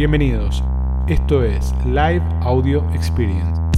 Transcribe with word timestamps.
Bienvenidos. 0.00 0.64
Esto 1.08 1.44
es 1.44 1.74
Live 1.84 2.22
Audio 2.40 2.82
Experience. 2.94 3.69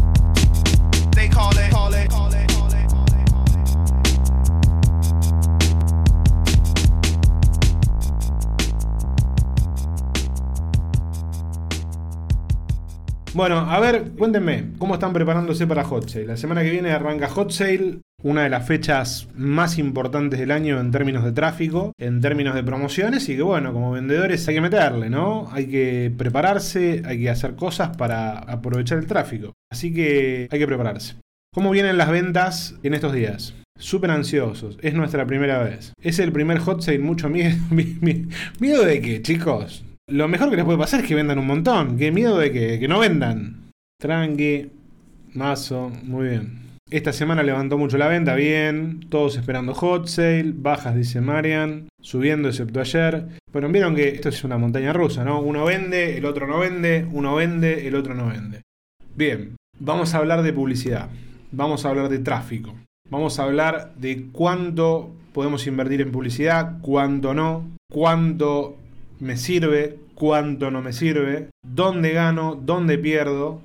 Bueno, 13.34 13.60
a 13.60 13.80
ver, 13.80 14.10
cuéntenme, 14.18 14.72
¿cómo 14.76 14.94
están 14.94 15.14
preparándose 15.14 15.66
para 15.66 15.84
Hot 15.84 16.06
Sale? 16.06 16.26
La 16.26 16.36
semana 16.36 16.62
que 16.62 16.70
viene 16.70 16.90
arranca 16.90 17.30
Hot 17.30 17.50
Sale, 17.50 18.00
una 18.22 18.42
de 18.42 18.50
las 18.50 18.66
fechas 18.66 19.26
más 19.34 19.78
importantes 19.78 20.38
del 20.38 20.50
año 20.50 20.78
en 20.78 20.90
términos 20.90 21.24
de 21.24 21.32
tráfico, 21.32 21.92
en 21.98 22.20
términos 22.20 22.54
de 22.54 22.62
promociones, 22.62 23.26
y 23.30 23.36
que 23.36 23.42
bueno, 23.42 23.72
como 23.72 23.92
vendedores 23.92 24.46
hay 24.48 24.56
que 24.56 24.60
meterle, 24.60 25.08
¿no? 25.08 25.48
Hay 25.50 25.66
que 25.66 26.12
prepararse, 26.14 27.02
hay 27.06 27.20
que 27.20 27.30
hacer 27.30 27.56
cosas 27.56 27.96
para 27.96 28.38
aprovechar 28.38 28.98
el 28.98 29.06
tráfico. 29.06 29.54
Así 29.70 29.94
que 29.94 30.46
hay 30.50 30.58
que 30.58 30.66
prepararse. 30.66 31.14
¿Cómo 31.54 31.70
vienen 31.70 31.96
las 31.96 32.10
ventas 32.10 32.74
en 32.82 32.92
estos 32.92 33.14
días? 33.14 33.54
Súper 33.78 34.10
ansiosos, 34.10 34.78
es 34.82 34.92
nuestra 34.92 35.26
primera 35.26 35.62
vez. 35.62 35.94
Es 36.02 36.18
el 36.18 36.32
primer 36.32 36.58
hot 36.58 36.82
sale, 36.82 36.98
mucho 36.98 37.30
miedo. 37.30 37.56
¿Miedo 38.60 38.84
de 38.84 39.00
qué, 39.00 39.22
chicos? 39.22 39.86
Lo 40.08 40.26
mejor 40.28 40.50
que 40.50 40.56
les 40.56 40.64
puede 40.64 40.78
pasar 40.78 41.00
es 41.00 41.06
que 41.06 41.14
vendan 41.14 41.38
un 41.38 41.46
montón. 41.46 41.96
¿Qué 41.96 42.10
miedo 42.10 42.38
de 42.38 42.50
que, 42.50 42.88
no 42.88 42.98
vendan? 42.98 43.70
Tranqui, 44.00 44.70
mazo, 45.34 45.92
muy 46.02 46.28
bien. 46.28 46.62
Esta 46.90 47.12
semana 47.12 47.42
levantó 47.42 47.78
mucho 47.78 47.96
la 47.96 48.08
venta, 48.08 48.34
bien. 48.34 49.00
Todos 49.08 49.36
esperando 49.36 49.74
hot 49.74 50.08
sale, 50.08 50.52
bajas, 50.54 50.96
dice 50.96 51.20
Marian. 51.20 51.88
Subiendo 52.00 52.48
excepto 52.48 52.80
ayer. 52.80 53.28
Bueno, 53.52 53.68
vieron 53.68 53.94
que 53.94 54.08
esto 54.08 54.28
es 54.28 54.42
una 54.44 54.58
montaña 54.58 54.92
rusa, 54.92 55.24
¿no? 55.24 55.40
Uno 55.40 55.64
vende, 55.64 56.18
el 56.18 56.24
otro 56.24 56.46
no 56.46 56.58
vende, 56.58 57.06
uno 57.12 57.36
vende, 57.36 57.86
el 57.86 57.94
otro 57.94 58.14
no 58.14 58.26
vende. 58.26 58.62
Bien, 59.14 59.56
vamos 59.78 60.14
a 60.14 60.18
hablar 60.18 60.42
de 60.42 60.52
publicidad. 60.52 61.08
Vamos 61.52 61.84
a 61.84 61.90
hablar 61.90 62.08
de 62.08 62.18
tráfico. 62.18 62.74
Vamos 63.08 63.38
a 63.38 63.44
hablar 63.44 63.94
de 63.96 64.26
cuánto 64.32 65.14
podemos 65.32 65.66
invertir 65.66 66.00
en 66.00 66.10
publicidad, 66.10 66.78
cuánto 66.80 67.34
no, 67.34 67.70
cuánto 67.90 68.76
me 69.22 69.36
sirve, 69.36 70.00
cuánto 70.16 70.72
no 70.72 70.82
me 70.82 70.92
sirve, 70.92 71.48
dónde 71.64 72.12
gano, 72.12 72.56
dónde 72.60 72.98
pierdo. 72.98 73.60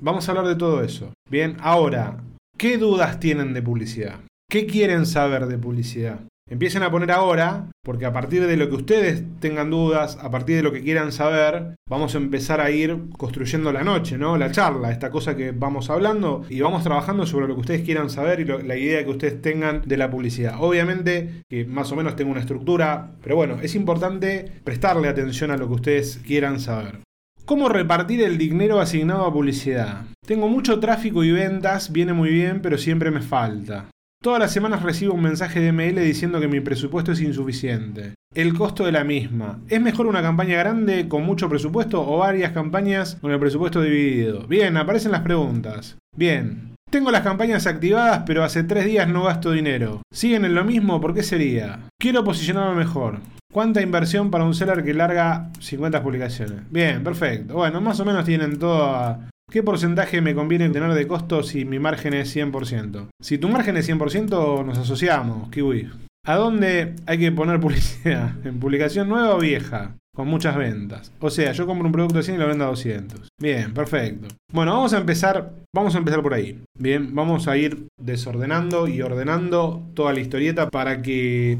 Vamos 0.00 0.26
a 0.26 0.32
hablar 0.32 0.46
de 0.46 0.56
todo 0.56 0.82
eso. 0.82 1.12
Bien, 1.30 1.58
ahora, 1.60 2.16
¿qué 2.56 2.78
dudas 2.78 3.20
tienen 3.20 3.52
de 3.52 3.60
publicidad? 3.60 4.20
¿Qué 4.50 4.64
quieren 4.64 5.04
saber 5.04 5.46
de 5.46 5.58
publicidad? 5.58 6.20
Empiecen 6.52 6.82
a 6.82 6.90
poner 6.90 7.10
ahora, 7.12 7.70
porque 7.82 8.04
a 8.04 8.12
partir 8.12 8.46
de 8.46 8.58
lo 8.58 8.68
que 8.68 8.74
ustedes 8.74 9.24
tengan 9.40 9.70
dudas, 9.70 10.18
a 10.20 10.30
partir 10.30 10.56
de 10.56 10.62
lo 10.62 10.70
que 10.70 10.82
quieran 10.82 11.10
saber, 11.10 11.76
vamos 11.88 12.14
a 12.14 12.18
empezar 12.18 12.60
a 12.60 12.70
ir 12.70 12.94
construyendo 13.16 13.72
la 13.72 13.84
noche, 13.84 14.18
¿no? 14.18 14.36
La 14.36 14.52
charla, 14.52 14.90
esta 14.90 15.10
cosa 15.10 15.34
que 15.34 15.52
vamos 15.52 15.88
hablando 15.88 16.44
y 16.50 16.60
vamos 16.60 16.84
trabajando 16.84 17.24
sobre 17.24 17.48
lo 17.48 17.54
que 17.54 17.62
ustedes 17.62 17.80
quieran 17.80 18.10
saber 18.10 18.40
y 18.40 18.44
la 18.44 18.76
idea 18.76 19.02
que 19.02 19.10
ustedes 19.10 19.40
tengan 19.40 19.80
de 19.86 19.96
la 19.96 20.10
publicidad. 20.10 20.56
Obviamente 20.60 21.42
que 21.48 21.64
más 21.64 21.90
o 21.90 21.96
menos 21.96 22.16
tengo 22.16 22.32
una 22.32 22.40
estructura, 22.40 23.12
pero 23.22 23.34
bueno, 23.34 23.56
es 23.62 23.74
importante 23.74 24.52
prestarle 24.62 25.08
atención 25.08 25.52
a 25.52 25.56
lo 25.56 25.68
que 25.68 25.74
ustedes 25.74 26.20
quieran 26.22 26.60
saber. 26.60 26.98
¿Cómo 27.46 27.70
repartir 27.70 28.20
el 28.20 28.36
dinero 28.36 28.78
asignado 28.78 29.24
a 29.24 29.32
publicidad? 29.32 30.02
Tengo 30.26 30.48
mucho 30.48 30.80
tráfico 30.80 31.24
y 31.24 31.32
ventas, 31.32 31.92
viene 31.92 32.12
muy 32.12 32.28
bien, 32.28 32.60
pero 32.60 32.76
siempre 32.76 33.10
me 33.10 33.22
falta. 33.22 33.86
Todas 34.22 34.38
las 34.38 34.52
semanas 34.52 34.82
recibo 34.82 35.14
un 35.14 35.22
mensaje 35.22 35.58
de 35.58 35.72
ML 35.72 36.00
diciendo 36.00 36.38
que 36.40 36.46
mi 36.46 36.60
presupuesto 36.60 37.10
es 37.10 37.20
insuficiente. 37.20 38.14
El 38.32 38.54
costo 38.54 38.84
de 38.86 38.92
la 38.92 39.02
misma. 39.02 39.58
¿Es 39.68 39.80
mejor 39.80 40.06
una 40.06 40.22
campaña 40.22 40.56
grande 40.58 41.08
con 41.08 41.24
mucho 41.24 41.48
presupuesto 41.48 42.00
o 42.00 42.18
varias 42.18 42.52
campañas 42.52 43.16
con 43.20 43.32
el 43.32 43.40
presupuesto 43.40 43.82
dividido? 43.82 44.46
Bien, 44.46 44.76
aparecen 44.76 45.10
las 45.10 45.22
preguntas. 45.22 45.96
Bien. 46.16 46.68
Tengo 46.88 47.10
las 47.10 47.22
campañas 47.22 47.66
activadas, 47.66 48.22
pero 48.24 48.44
hace 48.44 48.62
tres 48.62 48.84
días 48.84 49.08
no 49.08 49.24
gasto 49.24 49.50
dinero. 49.50 50.02
¿Siguen 50.12 50.44
en 50.44 50.54
lo 50.54 50.62
mismo? 50.64 51.00
¿Por 51.00 51.14
qué 51.14 51.24
sería? 51.24 51.80
Quiero 52.00 52.22
posicionarme 52.22 52.76
mejor. 52.76 53.18
¿Cuánta 53.52 53.82
inversión 53.82 54.30
para 54.30 54.44
un 54.44 54.54
seller 54.54 54.84
que 54.84 54.94
larga 54.94 55.50
50 55.58 56.00
publicaciones? 56.02 56.60
Bien, 56.70 57.02
perfecto. 57.02 57.54
Bueno, 57.54 57.80
más 57.80 57.98
o 58.00 58.04
menos 58.04 58.24
tienen 58.24 58.58
todo 58.58 58.84
a- 58.84 59.18
¿Qué 59.50 59.62
porcentaje 59.62 60.20
me 60.22 60.34
conviene 60.34 60.70
tener 60.70 60.94
de 60.94 61.06
costo 61.06 61.42
si 61.42 61.64
mi 61.64 61.78
margen 61.78 62.14
es 62.14 62.34
100%? 62.34 63.08
Si 63.20 63.38
tu 63.38 63.48
margen 63.48 63.76
es 63.76 63.88
100%, 63.88 64.64
nos 64.64 64.78
asociamos, 64.78 65.50
Kiwi. 65.50 65.90
¿A 66.24 66.36
dónde 66.36 66.94
hay 67.06 67.18
que 67.18 67.32
poner 67.32 67.60
publicidad? 67.60 68.34
¿En 68.46 68.60
publicación 68.60 69.08
nueva 69.08 69.34
o 69.34 69.40
vieja? 69.40 69.96
Con 70.14 70.28
muchas 70.28 70.56
ventas. 70.56 71.10
O 71.20 71.30
sea, 71.30 71.52
yo 71.52 71.66
compro 71.66 71.86
un 71.86 71.92
producto 71.92 72.18
de 72.18 72.22
100 72.22 72.36
y 72.36 72.38
lo 72.38 72.46
vendo 72.46 72.64
a 72.64 72.68
200. 72.68 73.28
Bien, 73.40 73.72
perfecto. 73.72 74.28
Bueno, 74.52 74.72
vamos 74.72 74.92
a 74.92 74.98
empezar, 74.98 75.52
vamos 75.74 75.94
a 75.94 75.98
empezar 75.98 76.22
por 76.22 76.34
ahí. 76.34 76.62
Bien, 76.78 77.14
vamos 77.14 77.48
a 77.48 77.56
ir 77.56 77.88
desordenando 77.98 78.88
y 78.88 79.00
ordenando 79.00 79.82
toda 79.94 80.12
la 80.12 80.20
historieta 80.20 80.68
para 80.68 81.00
que 81.00 81.58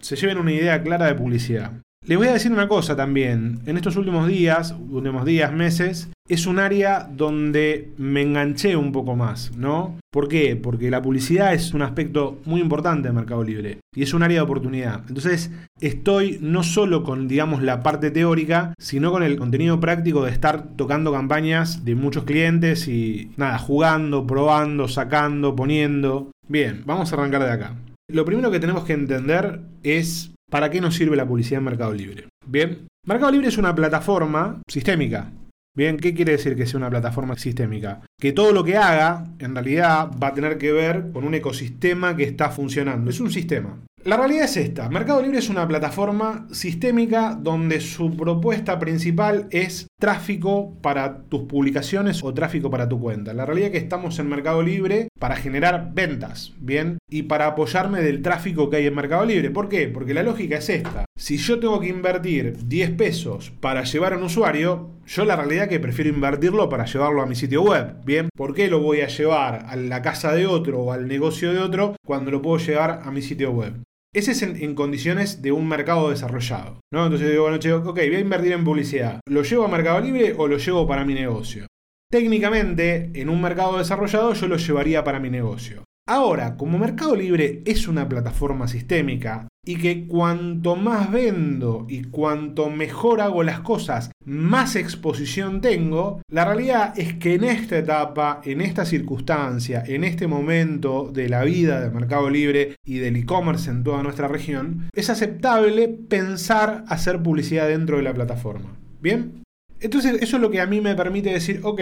se 0.00 0.16
lleven 0.16 0.38
una 0.38 0.52
idea 0.52 0.82
clara 0.82 1.06
de 1.06 1.14
publicidad. 1.14 1.72
Les 2.04 2.18
voy 2.18 2.26
a 2.26 2.32
decir 2.32 2.50
una 2.50 2.66
cosa 2.66 2.96
también. 2.96 3.60
En 3.64 3.76
estos 3.76 3.94
últimos 3.94 4.26
días, 4.26 4.74
últimos 4.90 5.24
días, 5.24 5.52
meses, 5.52 6.10
es 6.28 6.46
un 6.46 6.58
área 6.58 7.08
donde 7.08 7.92
me 7.96 8.22
enganché 8.22 8.74
un 8.74 8.90
poco 8.90 9.14
más, 9.14 9.56
¿no? 9.56 9.98
¿Por 10.10 10.26
qué? 10.26 10.56
Porque 10.56 10.90
la 10.90 11.00
publicidad 11.00 11.54
es 11.54 11.74
un 11.74 11.82
aspecto 11.82 12.40
muy 12.44 12.60
importante 12.60 13.06
de 13.06 13.14
Mercado 13.14 13.44
Libre 13.44 13.78
y 13.94 14.02
es 14.02 14.14
un 14.14 14.24
área 14.24 14.38
de 14.38 14.42
oportunidad. 14.42 15.04
Entonces, 15.06 15.52
estoy 15.80 16.38
no 16.40 16.64
solo 16.64 17.04
con, 17.04 17.28
digamos, 17.28 17.62
la 17.62 17.84
parte 17.84 18.10
teórica, 18.10 18.74
sino 18.78 19.12
con 19.12 19.22
el 19.22 19.36
contenido 19.36 19.78
práctico 19.78 20.24
de 20.24 20.32
estar 20.32 20.74
tocando 20.74 21.12
campañas 21.12 21.84
de 21.84 21.94
muchos 21.94 22.24
clientes 22.24 22.88
y 22.88 23.30
nada, 23.36 23.58
jugando, 23.58 24.26
probando, 24.26 24.88
sacando, 24.88 25.54
poniendo. 25.54 26.32
Bien, 26.48 26.82
vamos 26.84 27.12
a 27.12 27.16
arrancar 27.16 27.44
de 27.44 27.52
acá. 27.52 27.76
Lo 28.12 28.24
primero 28.24 28.50
que 28.50 28.60
tenemos 28.60 28.84
que 28.84 28.92
entender 28.92 29.60
es 29.84 30.31
para 30.52 30.68
qué 30.68 30.82
nos 30.82 30.94
sirve 30.94 31.16
la 31.16 31.26
publicidad 31.26 31.60
en 31.60 31.64
Mercado 31.64 31.94
Libre. 31.94 32.28
Bien, 32.46 32.86
Mercado 33.06 33.32
Libre 33.32 33.48
es 33.48 33.56
una 33.56 33.74
plataforma 33.74 34.60
sistémica. 34.68 35.32
Bien, 35.74 35.96
¿qué 35.96 36.12
quiere 36.12 36.32
decir 36.32 36.54
que 36.54 36.66
sea 36.66 36.76
una 36.76 36.90
plataforma 36.90 37.38
sistémica? 37.38 38.02
Que 38.20 38.32
todo 38.32 38.52
lo 38.52 38.62
que 38.62 38.76
haga, 38.76 39.28
en 39.38 39.54
realidad, 39.54 40.10
va 40.22 40.28
a 40.28 40.34
tener 40.34 40.58
que 40.58 40.70
ver 40.70 41.10
con 41.10 41.24
un 41.24 41.34
ecosistema 41.34 42.14
que 42.14 42.24
está 42.24 42.50
funcionando. 42.50 43.08
Es 43.08 43.18
un 43.20 43.30
sistema. 43.30 43.78
La 44.04 44.18
realidad 44.18 44.44
es 44.44 44.56
esta. 44.58 44.90
Mercado 44.90 45.22
Libre 45.22 45.38
es 45.38 45.48
una 45.48 45.66
plataforma 45.66 46.46
sistémica 46.50 47.38
donde 47.40 47.80
su 47.80 48.14
propuesta 48.14 48.78
principal 48.78 49.46
es 49.50 49.86
tráfico 49.98 50.74
para 50.82 51.22
tus 51.22 51.44
publicaciones 51.44 52.22
o 52.22 52.34
tráfico 52.34 52.68
para 52.68 52.88
tu 52.88 53.00
cuenta. 53.00 53.32
La 53.32 53.46
realidad 53.46 53.68
es 53.68 53.72
que 53.72 53.78
estamos 53.78 54.18
en 54.18 54.28
Mercado 54.28 54.60
Libre 54.62 55.08
para 55.22 55.36
generar 55.36 55.92
ventas, 55.94 56.52
¿bien? 56.58 56.98
Y 57.08 57.22
para 57.22 57.46
apoyarme 57.46 58.02
del 58.02 58.22
tráfico 58.22 58.68
que 58.68 58.78
hay 58.78 58.88
en 58.88 58.96
Mercado 58.96 59.24
Libre. 59.24 59.52
¿Por 59.52 59.68
qué? 59.68 59.86
Porque 59.86 60.14
la 60.14 60.24
lógica 60.24 60.56
es 60.56 60.68
esta. 60.68 61.04
Si 61.16 61.36
yo 61.36 61.60
tengo 61.60 61.78
que 61.78 61.86
invertir 61.86 62.56
10 62.66 62.90
pesos 62.96 63.52
para 63.60 63.84
llevar 63.84 64.14
a 64.14 64.16
un 64.16 64.24
usuario, 64.24 64.90
yo 65.06 65.24
la 65.24 65.36
realidad 65.36 65.66
es 65.66 65.70
que 65.70 65.78
prefiero 65.78 66.10
invertirlo 66.10 66.68
para 66.68 66.86
llevarlo 66.86 67.22
a 67.22 67.26
mi 67.26 67.36
sitio 67.36 67.62
web, 67.62 68.04
¿bien? 68.04 68.30
¿Por 68.34 68.52
qué 68.52 68.66
lo 68.66 68.80
voy 68.80 69.02
a 69.02 69.06
llevar 69.06 69.64
a 69.68 69.76
la 69.76 70.02
casa 70.02 70.32
de 70.32 70.48
otro 70.48 70.80
o 70.80 70.92
al 70.92 71.06
negocio 71.06 71.52
de 71.52 71.60
otro 71.60 71.94
cuando 72.04 72.32
lo 72.32 72.42
puedo 72.42 72.58
llevar 72.58 73.02
a 73.04 73.12
mi 73.12 73.22
sitio 73.22 73.52
web? 73.52 73.74
Ese 74.12 74.32
es 74.32 74.42
en, 74.42 74.74
condiciones 74.74 75.40
de 75.40 75.52
un 75.52 75.68
mercado 75.68 76.10
desarrollado. 76.10 76.80
¿no? 76.92 77.04
Entonces 77.04 77.30
digo, 77.30 77.44
bueno, 77.44 77.58
che, 77.58 77.72
ok, 77.72 77.84
voy 77.94 78.16
a 78.16 78.18
invertir 78.18 78.50
en 78.50 78.64
publicidad. 78.64 79.20
¿Lo 79.28 79.44
llevo 79.44 79.66
a 79.66 79.68
Mercado 79.68 80.00
Libre 80.00 80.34
o 80.36 80.48
lo 80.48 80.58
llevo 80.58 80.84
para 80.84 81.04
mi 81.04 81.14
negocio? 81.14 81.66
Técnicamente, 82.12 83.10
en 83.14 83.30
un 83.30 83.40
mercado 83.40 83.78
desarrollado 83.78 84.34
yo 84.34 84.46
lo 84.46 84.58
llevaría 84.58 85.02
para 85.02 85.18
mi 85.18 85.30
negocio. 85.30 85.84
Ahora, 86.06 86.58
como 86.58 86.78
Mercado 86.78 87.16
Libre 87.16 87.62
es 87.64 87.88
una 87.88 88.06
plataforma 88.06 88.68
sistémica 88.68 89.48
y 89.64 89.76
que 89.76 90.06
cuanto 90.06 90.76
más 90.76 91.10
vendo 91.10 91.86
y 91.88 92.02
cuanto 92.02 92.68
mejor 92.68 93.22
hago 93.22 93.42
las 93.42 93.60
cosas, 93.60 94.10
más 94.26 94.76
exposición 94.76 95.62
tengo, 95.62 96.20
la 96.28 96.44
realidad 96.44 96.92
es 96.98 97.14
que 97.14 97.36
en 97.36 97.44
esta 97.44 97.78
etapa, 97.78 98.42
en 98.44 98.60
esta 98.60 98.84
circunstancia, 98.84 99.82
en 99.86 100.04
este 100.04 100.26
momento 100.26 101.10
de 101.10 101.30
la 101.30 101.44
vida 101.44 101.80
del 101.80 101.92
Mercado 101.92 102.28
Libre 102.28 102.74
y 102.84 102.98
del 102.98 103.16
e-commerce 103.16 103.70
en 103.70 103.84
toda 103.84 104.02
nuestra 104.02 104.28
región, 104.28 104.90
es 104.92 105.08
aceptable 105.08 105.88
pensar 105.88 106.84
hacer 106.88 107.22
publicidad 107.22 107.68
dentro 107.68 107.96
de 107.96 108.02
la 108.02 108.12
plataforma. 108.12 108.76
¿Bien? 109.00 109.41
Entonces 109.82 110.22
eso 110.22 110.36
es 110.36 110.42
lo 110.42 110.50
que 110.50 110.60
a 110.60 110.66
mí 110.66 110.80
me 110.80 110.94
permite 110.94 111.30
decir, 111.30 111.60
ok, 111.62 111.80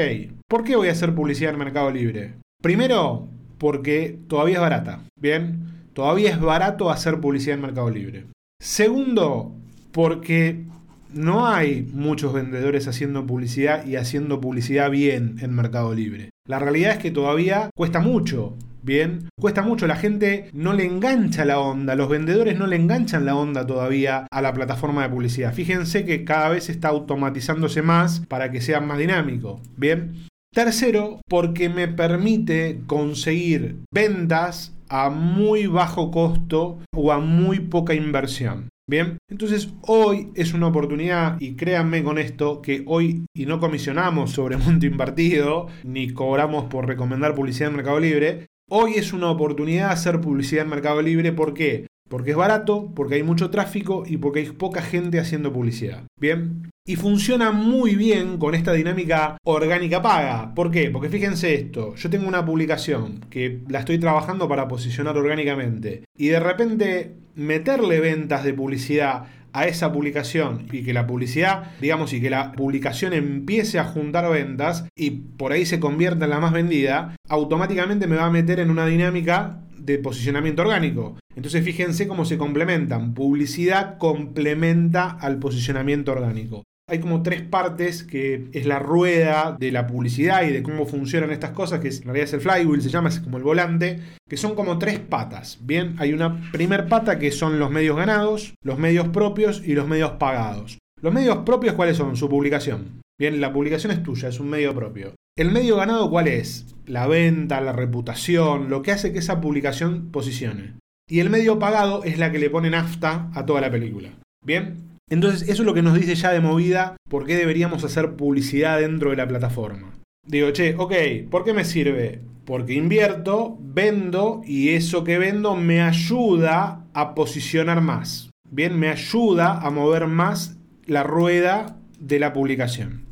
¿por 0.49 0.65
qué 0.65 0.75
voy 0.75 0.89
a 0.89 0.93
hacer 0.93 1.15
publicidad 1.15 1.53
en 1.53 1.59
Mercado 1.59 1.91
Libre? 1.91 2.35
Primero, 2.63 3.29
porque 3.59 4.19
todavía 4.27 4.57
es 4.57 4.61
barata. 4.61 5.01
Bien, 5.21 5.67
todavía 5.93 6.31
es 6.31 6.41
barato 6.41 6.91
hacer 6.91 7.21
publicidad 7.21 7.57
en 7.57 7.63
Mercado 7.63 7.91
Libre. 7.91 8.25
Segundo, 8.61 9.55
porque 9.93 10.65
no 11.13 11.47
hay 11.47 11.89
muchos 11.93 12.33
vendedores 12.33 12.89
haciendo 12.89 13.27
publicidad 13.27 13.87
y 13.87 13.97
haciendo 13.97 14.41
publicidad 14.41 14.91
bien 14.91 15.37
en 15.41 15.55
Mercado 15.55 15.95
Libre. 15.95 16.31
La 16.47 16.59
realidad 16.59 16.93
es 16.93 16.99
que 16.99 17.11
todavía 17.11 17.71
cuesta 17.77 18.01
mucho 18.01 18.57
Bien, 18.83 19.29
cuesta 19.39 19.63
mucho, 19.63 19.87
la 19.87 19.97
gente 19.97 20.49
no 20.53 20.73
le 20.73 20.87
engancha 20.87 21.45
la 21.45 21.61
onda, 21.61 21.95
los 21.95 22.09
vendedores 22.09 22.59
no 22.59 22.67
le 22.67 22.77
enganchan 22.77 23.27
la 23.27 23.37
onda 23.37 23.67
todavía 23.67 24.27
a 24.31 24.43
la 24.43 24.55
plataforma 24.55 25.03
de 25.03 25.11
publicidad. 25.11 25.53
Fíjense 25.53 26.05
que 26.05 26.25
cada 26.25 26.49
vez 26.49 26.71
está 26.71 26.89
automatizándose 26.89 27.83
más 27.83 28.21
para 28.27 28.51
que 28.51 28.61
sea 28.61 28.81
más 28.81 28.99
dinámico. 28.99 29.61
Bien. 29.77 30.27
Tercero, 30.53 31.21
porque 31.29 31.69
me 31.69 31.87
permite 31.87 32.81
conseguir 32.87 33.85
ventas 33.93 34.75
a 34.89 35.09
muy 35.09 35.67
bajo 35.67 36.11
costo 36.11 36.79
o 36.93 37.13
a 37.13 37.21
muy 37.21 37.61
poca 37.61 37.95
inversión. 37.95 38.69
Bien, 38.91 39.19
entonces 39.29 39.73
hoy 39.83 40.33
es 40.35 40.53
una 40.53 40.67
oportunidad 40.67 41.41
y 41.41 41.55
créanme 41.55 42.03
con 42.03 42.19
esto 42.19 42.61
que 42.61 42.83
hoy 42.87 43.25
y 43.33 43.47
no 43.47 43.61
comisionamos 43.61 44.33
sobre 44.33 44.57
monto 44.57 44.85
invertido 44.85 45.69
ni 45.85 46.11
cobramos 46.13 46.65
por 46.65 46.89
recomendar 46.89 47.37
publicidad 47.37 47.71
en 47.71 47.77
Mercado 47.77 48.01
Libre, 48.01 48.47
Hoy 48.73 48.95
es 48.95 49.13
una 49.13 49.29
oportunidad 49.29 49.91
hacer 49.91 50.21
publicidad 50.21 50.63
en 50.63 50.71
Mercado 50.71 51.03
Libre. 51.03 51.33
¿Por 51.33 51.55
qué? 51.55 51.89
Porque 52.09 52.31
es 52.31 52.37
barato, 52.37 52.93
porque 52.95 53.17
hay 53.17 53.25
mucho 53.25 53.51
tráfico 53.51 54.05
y 54.07 54.19
porque 54.19 54.39
hay 54.39 54.51
poca 54.51 54.81
gente 54.81 55.19
haciendo 55.19 55.53
publicidad. 55.53 56.05
Bien. 56.21 56.71
Y 56.87 56.95
funciona 56.95 57.51
muy 57.51 57.97
bien 57.97 58.39
con 58.39 58.55
esta 58.55 58.73
dinámica 58.73 59.39
orgánica 59.43 60.01
paga. 60.01 60.55
¿Por 60.55 60.71
qué? 60.71 60.89
Porque 60.89 61.09
fíjense 61.09 61.53
esto, 61.53 61.97
yo 61.97 62.11
tengo 62.11 62.29
una 62.29 62.47
publicación 62.47 63.27
que 63.29 63.59
la 63.69 63.81
estoy 63.81 63.99
trabajando 63.99 64.49
para 64.49 64.69
posicionar 64.69 65.19
orgánicamente 65.19 66.05
y 66.17 66.29
de 66.29 66.39
repente 66.39 67.17
meterle 67.35 67.99
ventas 67.99 68.45
de 68.45 68.55
publicidad 68.55 69.25
a 69.53 69.67
esa 69.67 69.93
publicación 69.93 70.67
y 70.73 70.83
que 70.83 70.93
la 70.93 71.07
publicidad, 71.07 71.73
digamos, 71.81 72.13
y 72.13 72.21
que 72.21 72.31
la 72.31 72.53
publicación 72.53 73.13
empiece 73.13 73.79
a 73.79 73.85
juntar 73.85 74.31
ventas 74.31 74.87
y 74.97 75.11
por 75.11 75.53
ahí 75.53 75.67
se 75.67 75.81
convierta 75.81 76.25
en 76.25 76.31
la 76.31 76.41
más 76.41 76.53
vendida, 76.53 77.17
automáticamente 77.29 78.07
me 78.07 78.17
va 78.17 78.27
a 78.27 78.31
meter 78.31 78.61
en 78.61 78.71
una 78.71 78.87
dinámica 78.87 79.61
de 79.77 79.99
posicionamiento 79.99 80.63
orgánico. 80.63 81.17
Entonces 81.35 81.65
fíjense 81.65 82.07
cómo 82.07 82.25
se 82.25 82.39
complementan. 82.39 83.15
Publicidad 83.15 83.99
complementa 83.99 85.11
al 85.11 85.39
posicionamiento 85.39 86.13
orgánico 86.13 86.65
hay 86.91 86.99
como 86.99 87.23
tres 87.23 87.43
partes 87.43 88.03
que 88.03 88.49
es 88.53 88.67
la 88.67 88.79
rueda 88.79 89.57
de 89.59 89.71
la 89.73 89.87
publicidad 89.87 90.43
y 90.43 90.51
de 90.51 90.63
cómo 90.63 90.87
funcionan 90.87 91.31
estas 91.31 91.51
cosas, 91.51 91.81
que 91.81 91.89
en 91.89 92.03
realidad 92.03 92.25
es 92.25 92.33
el 92.33 92.41
flywheel, 92.41 92.83
se 92.83 92.91
llama, 92.91 93.09
es 93.09 93.21
como 93.21 93.39
el 93.39 93.45
volante, 93.45 94.01
que 94.29 94.37
son 94.37 94.55
como 94.55 94.79
tres 94.79 94.99
patas. 94.99 95.59
Bien, 95.63 95.95
hay 95.99 96.13
una 96.13 96.51
primer 96.53 96.89
pata 96.89 97.19
que 97.19 97.31
son 97.31 97.59
los 97.59 97.71
medios 97.71 97.97
ganados, 97.97 98.55
los 98.63 98.79
medios 98.79 99.09
propios 99.09 99.63
y 99.65 99.75
los 99.75 99.87
medios 99.87 100.13
pagados. 100.13 100.79
Los 101.01 101.15
medios 101.15 101.39
propios, 101.39 101.75
¿cuáles 101.75 101.97
son? 101.97 102.17
Su 102.17 102.29
publicación. 102.29 103.01
Bien, 103.19 103.41
la 103.41 103.53
publicación 103.53 103.93
es 103.93 104.03
tuya, 104.03 104.29
es 104.29 104.41
un 104.41 104.51
medio 104.51 104.75
propio. 104.75 105.15
¿El 105.37 105.53
medio 105.53 105.77
ganado 105.77 106.11
cuál 106.11 106.29
es? 106.29 106.75
La 106.87 107.07
venta, 107.07 107.61
la 107.61 107.73
reputación, 107.73 108.69
lo 108.69 108.83
que 108.83 108.93
hace 108.93 109.13
que 109.13 109.21
esa 109.21 109.41
publicación 109.41 110.11
posicione. 110.11 110.75
Y 111.09 111.21
el 111.21 111.31
medio 111.31 111.59
pagado 111.59 112.05
es 112.05 112.19
la 112.19 112.31
que 112.31 112.39
le 112.39 112.51
pone 112.51 112.71
nafta 112.71 113.31
a 113.35 113.47
toda 113.47 113.61
la 113.61 113.71
película. 113.71 114.11
Bien, 114.45 114.90
entonces 115.11 115.43
eso 115.43 115.63
es 115.63 115.67
lo 115.67 115.75
que 115.75 115.83
nos 115.83 115.95
dice 115.95 116.15
ya 116.15 116.31
de 116.31 116.41
movida 116.41 116.97
por 117.09 117.27
qué 117.27 117.37
deberíamos 117.37 117.85
hacer 117.85 118.15
publicidad 118.15 118.81
dentro 118.81 119.11
de 119.11 119.17
la 119.17 119.29
plataforma. 119.29 119.93
Digo, 120.27 120.51
che, 120.53 120.77
ok, 120.77 120.95
¿por 121.29 121.45
qué 121.45 121.53
me 121.53 121.65
sirve? 121.65 122.21
Porque 122.45 122.75
invierto, 122.75 123.59
vendo 123.61 124.43
y 124.45 124.71
eso 124.71 125.03
que 125.05 125.19
vendo 125.19 125.57
me 125.57 125.83
ayuda 125.83 126.85
a 126.95 127.15
posicionar 127.15 127.81
más. 127.81 128.31
Bien, 128.49 128.79
me 128.79 128.89
ayuda 128.89 129.59
a 129.59 129.71
mover 129.71 130.07
más 130.07 130.57
la 130.87 131.03
rueda 131.03 131.77
de 131.99 132.19
la 132.19 132.33
publicación. 132.33 133.07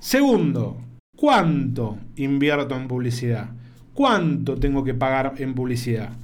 Segundo, 0.00 0.78
¿cuánto 1.16 1.98
invierto 2.16 2.76
en 2.76 2.88
publicidad? 2.88 3.50
¿Cuánto 3.94 4.56
tengo 4.56 4.84
que 4.84 4.94
pagar 4.94 5.34
en 5.38 5.54
publicidad? 5.54 6.16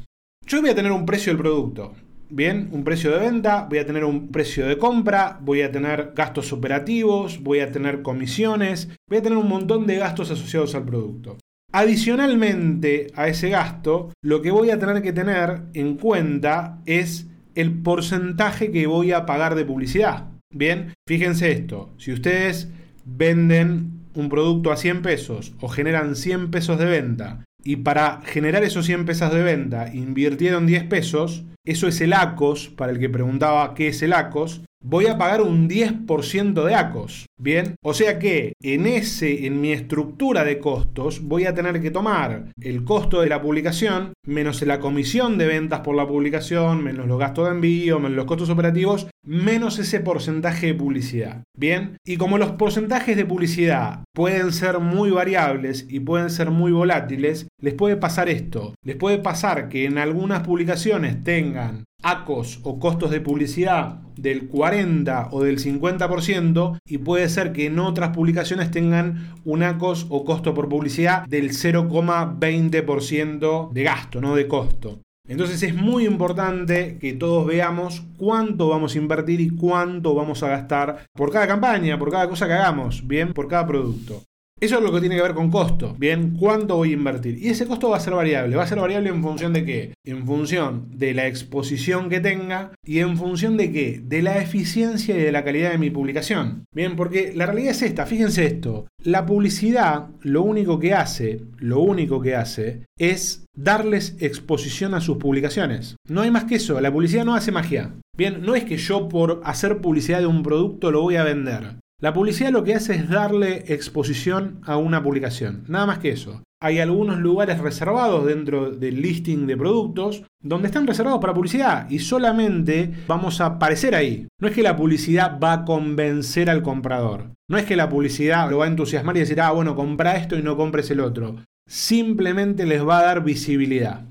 Yo 0.46 0.60
voy 0.60 0.70
a 0.70 0.74
tener 0.74 0.92
un 0.92 1.06
precio 1.06 1.32
del 1.32 1.40
producto. 1.40 1.94
Bien, 2.32 2.68
un 2.70 2.84
precio 2.84 3.10
de 3.10 3.18
venta, 3.18 3.66
voy 3.68 3.78
a 3.78 3.86
tener 3.86 4.04
un 4.04 4.28
precio 4.28 4.64
de 4.68 4.78
compra, 4.78 5.40
voy 5.42 5.62
a 5.62 5.72
tener 5.72 6.12
gastos 6.14 6.52
operativos, 6.52 7.42
voy 7.42 7.58
a 7.58 7.72
tener 7.72 8.02
comisiones, 8.02 8.88
voy 9.08 9.18
a 9.18 9.22
tener 9.22 9.36
un 9.36 9.48
montón 9.48 9.84
de 9.88 9.96
gastos 9.96 10.30
asociados 10.30 10.76
al 10.76 10.84
producto. 10.84 11.38
Adicionalmente 11.72 13.08
a 13.16 13.26
ese 13.26 13.50
gasto, 13.50 14.12
lo 14.22 14.42
que 14.42 14.52
voy 14.52 14.70
a 14.70 14.78
tener 14.78 15.02
que 15.02 15.12
tener 15.12 15.62
en 15.74 15.96
cuenta 15.96 16.78
es 16.86 17.26
el 17.56 17.72
porcentaje 17.82 18.70
que 18.70 18.86
voy 18.86 19.10
a 19.10 19.26
pagar 19.26 19.56
de 19.56 19.64
publicidad. 19.64 20.28
Bien, 20.54 20.94
fíjense 21.08 21.50
esto, 21.50 21.90
si 21.98 22.12
ustedes 22.12 22.68
venden 23.04 24.02
un 24.14 24.28
producto 24.28 24.70
a 24.70 24.76
100 24.76 25.02
pesos 25.02 25.54
o 25.60 25.66
generan 25.66 26.14
100 26.14 26.52
pesos 26.52 26.78
de 26.78 26.84
venta 26.84 27.44
y 27.64 27.76
para 27.76 28.20
generar 28.24 28.62
esos 28.64 28.86
100 28.86 29.04
pesos 29.04 29.32
de 29.32 29.42
venta 29.42 29.92
invirtieron 29.94 30.66
10 30.66 30.84
pesos, 30.84 31.44
eso 31.64 31.88
es 31.88 32.00
el 32.00 32.12
ACOS, 32.12 32.68
para 32.68 32.92
el 32.92 32.98
que 32.98 33.08
preguntaba 33.08 33.74
qué 33.74 33.88
es 33.88 34.02
el 34.02 34.12
ACOS, 34.12 34.62
voy 34.82 35.06
a 35.06 35.18
pagar 35.18 35.42
un 35.42 35.68
10% 35.68 36.64
de 36.64 36.74
ACOS. 36.74 37.26
Bien, 37.42 37.76
o 37.82 37.94
sea 37.94 38.18
que 38.18 38.52
en 38.60 38.86
ese, 38.86 39.46
en 39.46 39.62
mi 39.62 39.72
estructura 39.72 40.44
de 40.44 40.58
costos, 40.58 41.22
voy 41.22 41.46
a 41.46 41.54
tener 41.54 41.80
que 41.80 41.90
tomar 41.90 42.52
el 42.60 42.84
costo 42.84 43.22
de 43.22 43.30
la 43.30 43.40
publicación, 43.40 44.12
menos 44.26 44.60
la 44.60 44.78
comisión 44.78 45.38
de 45.38 45.46
ventas 45.46 45.80
por 45.80 45.96
la 45.96 46.06
publicación, 46.06 46.84
menos 46.84 47.06
los 47.06 47.18
gastos 47.18 47.46
de 47.46 47.52
envío, 47.52 47.98
menos 47.98 48.14
los 48.14 48.26
costos 48.26 48.50
operativos, 48.50 49.06
menos 49.24 49.78
ese 49.78 50.00
porcentaje 50.00 50.66
de 50.66 50.74
publicidad. 50.74 51.42
Bien, 51.56 51.96
y 52.04 52.18
como 52.18 52.36
los 52.36 52.50
porcentajes 52.52 53.16
de 53.16 53.24
publicidad 53.24 54.04
pueden 54.12 54.52
ser 54.52 54.78
muy 54.78 55.10
variables 55.10 55.86
y 55.88 56.00
pueden 56.00 56.28
ser 56.28 56.50
muy 56.50 56.72
volátiles, 56.72 57.48
les 57.58 57.72
puede 57.72 57.96
pasar 57.96 58.28
esto. 58.28 58.74
Les 58.84 58.96
puede 58.96 59.16
pasar 59.16 59.70
que 59.70 59.86
en 59.86 59.96
algunas 59.96 60.40
publicaciones 60.46 61.24
tengan 61.24 61.84
ACOS 62.02 62.60
o 62.62 62.78
costos 62.78 63.10
de 63.10 63.20
publicidad 63.20 64.00
del 64.16 64.48
40 64.48 65.28
o 65.32 65.42
del 65.42 65.58
50% 65.58 66.78
y 66.86 66.98
puede 66.98 67.28
ser 67.30 67.52
que 67.52 67.66
en 67.66 67.78
otras 67.78 68.10
publicaciones 68.10 68.70
tengan 68.70 69.34
un 69.44 69.62
ACOS 69.62 70.06
o 70.10 70.24
costo 70.24 70.52
por 70.52 70.68
publicidad 70.68 71.24
del 71.26 71.50
0,20% 71.50 73.72
de 73.72 73.82
gasto, 73.82 74.20
no 74.20 74.34
de 74.34 74.46
costo. 74.46 75.00
Entonces 75.28 75.62
es 75.62 75.74
muy 75.74 76.06
importante 76.06 76.98
que 76.98 77.12
todos 77.12 77.46
veamos 77.46 78.02
cuánto 78.16 78.68
vamos 78.68 78.94
a 78.94 78.98
invertir 78.98 79.40
y 79.40 79.50
cuánto 79.50 80.14
vamos 80.14 80.42
a 80.42 80.48
gastar 80.48 81.06
por 81.14 81.30
cada 81.30 81.46
campaña, 81.46 81.98
por 81.98 82.10
cada 82.10 82.28
cosa 82.28 82.48
que 82.48 82.54
hagamos, 82.54 83.06
bien, 83.06 83.32
por 83.32 83.46
cada 83.46 83.66
producto. 83.66 84.22
Eso 84.60 84.76
es 84.76 84.82
lo 84.82 84.92
que 84.92 85.00
tiene 85.00 85.16
que 85.16 85.22
ver 85.22 85.32
con 85.32 85.50
costo. 85.50 85.96
Bien, 85.98 86.36
¿cuánto 86.38 86.76
voy 86.76 86.90
a 86.90 86.92
invertir? 86.92 87.38
Y 87.38 87.48
ese 87.48 87.66
costo 87.66 87.88
va 87.88 87.96
a 87.96 88.00
ser 88.00 88.12
variable. 88.12 88.56
¿Va 88.56 88.64
a 88.64 88.66
ser 88.66 88.78
variable 88.78 89.08
en 89.08 89.22
función 89.22 89.54
de 89.54 89.64
qué? 89.64 89.94
En 90.04 90.26
función 90.26 90.86
de 90.92 91.14
la 91.14 91.26
exposición 91.26 92.10
que 92.10 92.20
tenga 92.20 92.72
y 92.84 92.98
en 92.98 93.16
función 93.16 93.56
de 93.56 93.72
qué? 93.72 94.02
De 94.04 94.20
la 94.20 94.38
eficiencia 94.38 95.16
y 95.16 95.22
de 95.22 95.32
la 95.32 95.44
calidad 95.44 95.70
de 95.70 95.78
mi 95.78 95.88
publicación. 95.88 96.66
Bien, 96.74 96.94
porque 96.94 97.32
la 97.34 97.46
realidad 97.46 97.70
es 97.70 97.80
esta. 97.80 98.04
Fíjense 98.04 98.44
esto. 98.44 98.86
La 99.02 99.24
publicidad 99.24 100.08
lo 100.20 100.42
único 100.42 100.78
que 100.78 100.92
hace, 100.92 101.40
lo 101.56 101.80
único 101.80 102.20
que 102.20 102.36
hace 102.36 102.84
es 102.98 103.46
darles 103.56 104.16
exposición 104.20 104.92
a 104.92 105.00
sus 105.00 105.16
publicaciones. 105.16 105.96
No 106.06 106.20
hay 106.20 106.30
más 106.30 106.44
que 106.44 106.56
eso. 106.56 106.78
La 106.82 106.92
publicidad 106.92 107.24
no 107.24 107.34
hace 107.34 107.50
magia. 107.50 107.94
Bien, 108.14 108.42
no 108.42 108.54
es 108.54 108.64
que 108.64 108.76
yo 108.76 109.08
por 109.08 109.40
hacer 109.44 109.80
publicidad 109.80 110.18
de 110.18 110.26
un 110.26 110.42
producto 110.42 110.90
lo 110.90 111.00
voy 111.00 111.16
a 111.16 111.24
vender. 111.24 111.76
La 112.00 112.14
publicidad 112.14 112.50
lo 112.50 112.64
que 112.64 112.74
hace 112.74 112.94
es 112.94 113.10
darle 113.10 113.64
exposición 113.68 114.62
a 114.64 114.78
una 114.78 115.02
publicación, 115.02 115.64
nada 115.68 115.84
más 115.84 115.98
que 115.98 116.08
eso. 116.08 116.42
Hay 116.62 116.78
algunos 116.78 117.18
lugares 117.18 117.58
reservados 117.58 118.24
dentro 118.24 118.70
del 118.70 119.02
listing 119.02 119.46
de 119.46 119.56
productos 119.56 120.22
donde 120.42 120.68
están 120.68 120.86
reservados 120.86 121.20
para 121.20 121.34
publicidad 121.34 121.90
y 121.90 121.98
solamente 121.98 122.90
vamos 123.06 123.42
a 123.42 123.46
aparecer 123.46 123.94
ahí. 123.94 124.28
No 124.40 124.48
es 124.48 124.54
que 124.54 124.62
la 124.62 124.76
publicidad 124.76 125.38
va 125.38 125.52
a 125.52 125.64
convencer 125.66 126.48
al 126.48 126.62
comprador. 126.62 127.32
No 127.50 127.58
es 127.58 127.66
que 127.66 127.76
la 127.76 127.90
publicidad 127.90 128.48
lo 128.50 128.58
va 128.58 128.64
a 128.64 128.68
entusiasmar 128.68 129.16
y 129.18 129.20
decir, 129.20 129.40
ah, 129.40 129.50
bueno, 129.50 129.76
compra 129.76 130.16
esto 130.16 130.38
y 130.38 130.42
no 130.42 130.56
compres 130.56 130.90
el 130.90 131.00
otro. 131.00 131.36
Simplemente 131.66 132.64
les 132.64 132.86
va 132.86 133.00
a 133.00 133.04
dar 133.04 133.24
visibilidad. 133.24 134.06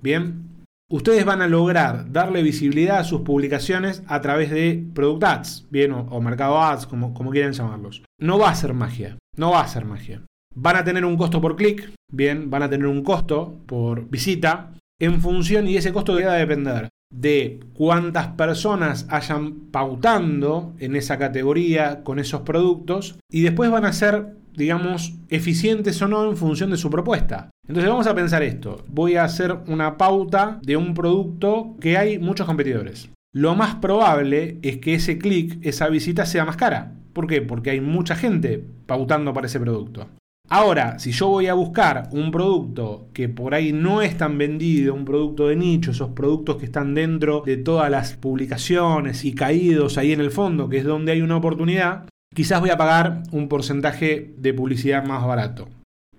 Bien, 0.00 0.51
ustedes 0.92 1.24
van 1.24 1.40
a 1.40 1.48
lograr 1.48 2.12
darle 2.12 2.42
visibilidad 2.42 2.98
a 2.98 3.04
sus 3.04 3.22
publicaciones 3.22 4.02
a 4.06 4.20
través 4.20 4.50
de 4.50 4.84
Product 4.94 5.24
Ads, 5.24 5.66
bien, 5.70 5.92
o, 5.92 6.20
Mercado 6.20 6.62
Ads, 6.62 6.86
como, 6.86 7.14
como 7.14 7.30
quieran 7.30 7.54
llamarlos. 7.54 8.02
No 8.20 8.38
va 8.38 8.50
a 8.50 8.54
ser 8.54 8.74
magia, 8.74 9.16
no 9.36 9.52
va 9.52 9.62
a 9.62 9.68
ser 9.68 9.86
magia. 9.86 10.22
Van 10.54 10.76
a 10.76 10.84
tener 10.84 11.06
un 11.06 11.16
costo 11.16 11.40
por 11.40 11.56
clic, 11.56 11.90
bien, 12.12 12.50
van 12.50 12.62
a 12.62 12.68
tener 12.68 12.86
un 12.86 13.02
costo 13.02 13.56
por 13.64 14.06
visita, 14.10 14.74
en 15.00 15.22
función, 15.22 15.66
y 15.66 15.76
ese 15.76 15.94
costo 15.94 16.14
va 16.14 16.34
depender 16.34 16.90
de 17.10 17.60
cuántas 17.72 18.28
personas 18.28 19.06
hayan 19.08 19.70
pautando 19.70 20.74
en 20.78 20.94
esa 20.94 21.18
categoría 21.18 22.04
con 22.04 22.18
esos 22.18 22.42
productos, 22.42 23.18
y 23.30 23.40
después 23.40 23.70
van 23.70 23.86
a 23.86 23.94
ser 23.94 24.36
digamos, 24.54 25.14
eficientes 25.28 26.00
o 26.02 26.08
no 26.08 26.28
en 26.28 26.36
función 26.36 26.70
de 26.70 26.76
su 26.76 26.90
propuesta. 26.90 27.50
Entonces 27.66 27.90
vamos 27.90 28.06
a 28.06 28.14
pensar 28.14 28.42
esto. 28.42 28.84
Voy 28.88 29.16
a 29.16 29.24
hacer 29.24 29.56
una 29.66 29.96
pauta 29.96 30.58
de 30.62 30.76
un 30.76 30.94
producto 30.94 31.76
que 31.80 31.96
hay 31.96 32.18
muchos 32.18 32.46
competidores. 32.46 33.10
Lo 33.34 33.54
más 33.54 33.76
probable 33.76 34.58
es 34.62 34.78
que 34.78 34.94
ese 34.94 35.18
clic, 35.18 35.58
esa 35.62 35.88
visita 35.88 36.26
sea 36.26 36.44
más 36.44 36.56
cara. 36.56 36.92
¿Por 37.12 37.26
qué? 37.26 37.40
Porque 37.40 37.70
hay 37.70 37.80
mucha 37.80 38.14
gente 38.14 38.62
pautando 38.86 39.32
para 39.32 39.46
ese 39.46 39.60
producto. 39.60 40.08
Ahora, 40.48 40.98
si 40.98 41.12
yo 41.12 41.28
voy 41.28 41.46
a 41.46 41.54
buscar 41.54 42.10
un 42.12 42.30
producto 42.30 43.08
que 43.14 43.30
por 43.30 43.54
ahí 43.54 43.72
no 43.72 44.02
es 44.02 44.18
tan 44.18 44.36
vendido, 44.36 44.92
un 44.92 45.06
producto 45.06 45.48
de 45.48 45.56
nicho, 45.56 45.92
esos 45.92 46.10
productos 46.10 46.56
que 46.56 46.66
están 46.66 46.94
dentro 46.94 47.42
de 47.46 47.56
todas 47.56 47.90
las 47.90 48.14
publicaciones 48.16 49.24
y 49.24 49.34
caídos 49.34 49.96
ahí 49.96 50.12
en 50.12 50.20
el 50.20 50.30
fondo, 50.30 50.68
que 50.68 50.76
es 50.78 50.84
donde 50.84 51.12
hay 51.12 51.22
una 51.22 51.36
oportunidad, 51.38 52.06
quizás 52.34 52.60
voy 52.60 52.70
a 52.70 52.76
pagar 52.76 53.22
un 53.30 53.48
porcentaje 53.48 54.34
de 54.38 54.54
publicidad 54.54 55.04
más 55.04 55.24
barato. 55.26 55.68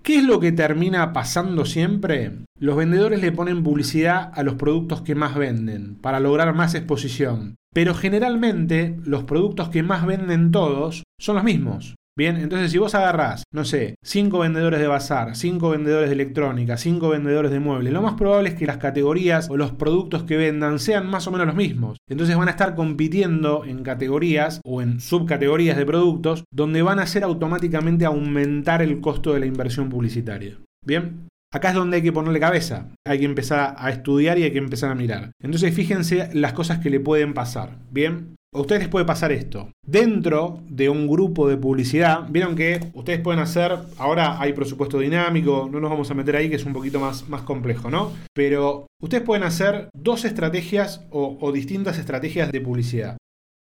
¿Qué 0.02 0.18
es 0.18 0.24
lo 0.24 0.38
que 0.38 0.52
termina 0.52 1.14
pasando 1.14 1.64
siempre? 1.64 2.32
Los 2.58 2.76
vendedores 2.76 3.22
le 3.22 3.32
ponen 3.32 3.62
publicidad 3.62 4.30
a 4.34 4.42
los 4.42 4.56
productos 4.56 5.00
que 5.00 5.14
más 5.14 5.34
venden 5.34 5.94
para 5.94 6.20
lograr 6.20 6.54
más 6.54 6.74
exposición. 6.74 7.56
Pero 7.72 7.94
generalmente 7.94 8.98
los 9.04 9.24
productos 9.24 9.70
que 9.70 9.82
más 9.82 10.04
venden 10.04 10.50
todos 10.50 11.04
son 11.18 11.36
los 11.36 11.44
mismos. 11.44 11.94
Bien, 12.16 12.36
entonces 12.36 12.70
si 12.70 12.78
vos 12.78 12.94
agarrás, 12.94 13.42
no 13.52 13.64
sé, 13.64 13.96
5 14.04 14.38
vendedores 14.38 14.78
de 14.78 14.86
bazar, 14.86 15.34
5 15.34 15.70
vendedores 15.70 16.08
de 16.08 16.14
electrónica, 16.14 16.76
5 16.76 17.08
vendedores 17.08 17.50
de 17.50 17.58
muebles, 17.58 17.92
lo 17.92 18.02
más 18.02 18.14
probable 18.14 18.50
es 18.50 18.54
que 18.54 18.66
las 18.66 18.76
categorías 18.76 19.50
o 19.50 19.56
los 19.56 19.72
productos 19.72 20.22
que 20.22 20.36
vendan 20.36 20.78
sean 20.78 21.08
más 21.08 21.26
o 21.26 21.32
menos 21.32 21.48
los 21.48 21.56
mismos. 21.56 21.98
Entonces 22.08 22.36
van 22.36 22.46
a 22.46 22.52
estar 22.52 22.76
compitiendo 22.76 23.64
en 23.64 23.82
categorías 23.82 24.60
o 24.64 24.80
en 24.80 25.00
subcategorías 25.00 25.76
de 25.76 25.86
productos 25.86 26.44
donde 26.52 26.82
van 26.82 27.00
a 27.00 27.02
hacer 27.02 27.24
automáticamente 27.24 28.04
aumentar 28.04 28.80
el 28.80 29.00
costo 29.00 29.32
de 29.32 29.40
la 29.40 29.46
inversión 29.46 29.88
publicitaria. 29.88 30.58
Bien, 30.86 31.28
Acá 31.54 31.68
es 31.68 31.76
donde 31.76 31.98
hay 31.98 32.02
que 32.02 32.12
ponerle 32.12 32.40
cabeza, 32.40 32.88
hay 33.06 33.20
que 33.20 33.26
empezar 33.26 33.76
a 33.78 33.88
estudiar 33.88 34.40
y 34.40 34.42
hay 34.42 34.50
que 34.50 34.58
empezar 34.58 34.90
a 34.90 34.96
mirar. 34.96 35.30
Entonces 35.40 35.72
fíjense 35.72 36.28
las 36.32 36.52
cosas 36.52 36.80
que 36.80 36.90
le 36.90 36.98
pueden 36.98 37.32
pasar. 37.32 37.78
Bien, 37.92 38.34
a 38.54 38.60
ustedes 38.60 38.82
les 38.82 38.88
puede 38.88 39.04
pasar 39.04 39.32
esto. 39.32 39.68
Dentro 39.84 40.60
de 40.68 40.88
un 40.88 41.08
grupo 41.08 41.48
de 41.48 41.56
publicidad, 41.56 42.26
vieron 42.30 42.54
que 42.54 42.80
ustedes 42.94 43.20
pueden 43.20 43.40
hacer, 43.40 43.76
ahora 43.98 44.40
hay 44.40 44.52
presupuesto 44.52 45.00
dinámico, 45.00 45.68
no 45.70 45.80
nos 45.80 45.90
vamos 45.90 46.10
a 46.10 46.14
meter 46.14 46.36
ahí 46.36 46.48
que 46.48 46.56
es 46.56 46.64
un 46.64 46.72
poquito 46.72 47.00
más, 47.00 47.28
más 47.28 47.42
complejo, 47.42 47.90
¿no? 47.90 48.12
Pero 48.32 48.86
ustedes 49.02 49.24
pueden 49.24 49.42
hacer 49.42 49.88
dos 49.92 50.24
estrategias 50.24 51.04
o, 51.10 51.36
o 51.40 51.52
distintas 51.52 51.98
estrategias 51.98 52.52
de 52.52 52.60
publicidad. 52.60 53.16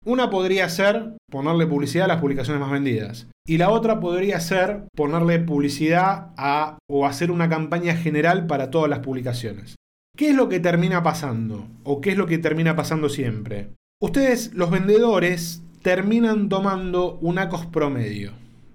Una 0.06 0.30
podría 0.30 0.68
ser 0.70 1.16
ponerle 1.30 1.66
publicidad 1.66 2.06
a 2.06 2.08
las 2.08 2.20
publicaciones 2.20 2.60
más 2.60 2.70
vendidas. 2.70 3.26
Y 3.46 3.58
la 3.58 3.68
otra 3.68 4.00
podría 4.00 4.40
ser 4.40 4.84
ponerle 4.96 5.38
publicidad 5.40 6.30
a 6.38 6.78
o 6.88 7.06
hacer 7.06 7.30
una 7.30 7.48
campaña 7.48 7.94
general 7.94 8.46
para 8.46 8.70
todas 8.70 8.88
las 8.88 9.00
publicaciones. 9.00 9.76
¿Qué 10.16 10.30
es 10.30 10.34
lo 10.34 10.48
que 10.48 10.60
termina 10.60 11.02
pasando? 11.02 11.66
¿O 11.84 12.00
qué 12.00 12.10
es 12.10 12.16
lo 12.16 12.26
que 12.26 12.38
termina 12.38 12.74
pasando 12.74 13.08
siempre? 13.08 13.70
Ustedes, 14.00 14.54
los 14.54 14.70
vendedores, 14.70 15.60
terminan 15.82 16.48
tomando 16.48 17.18
un 17.20 17.36
ACOS 17.38 17.66
promedio. 17.66 18.30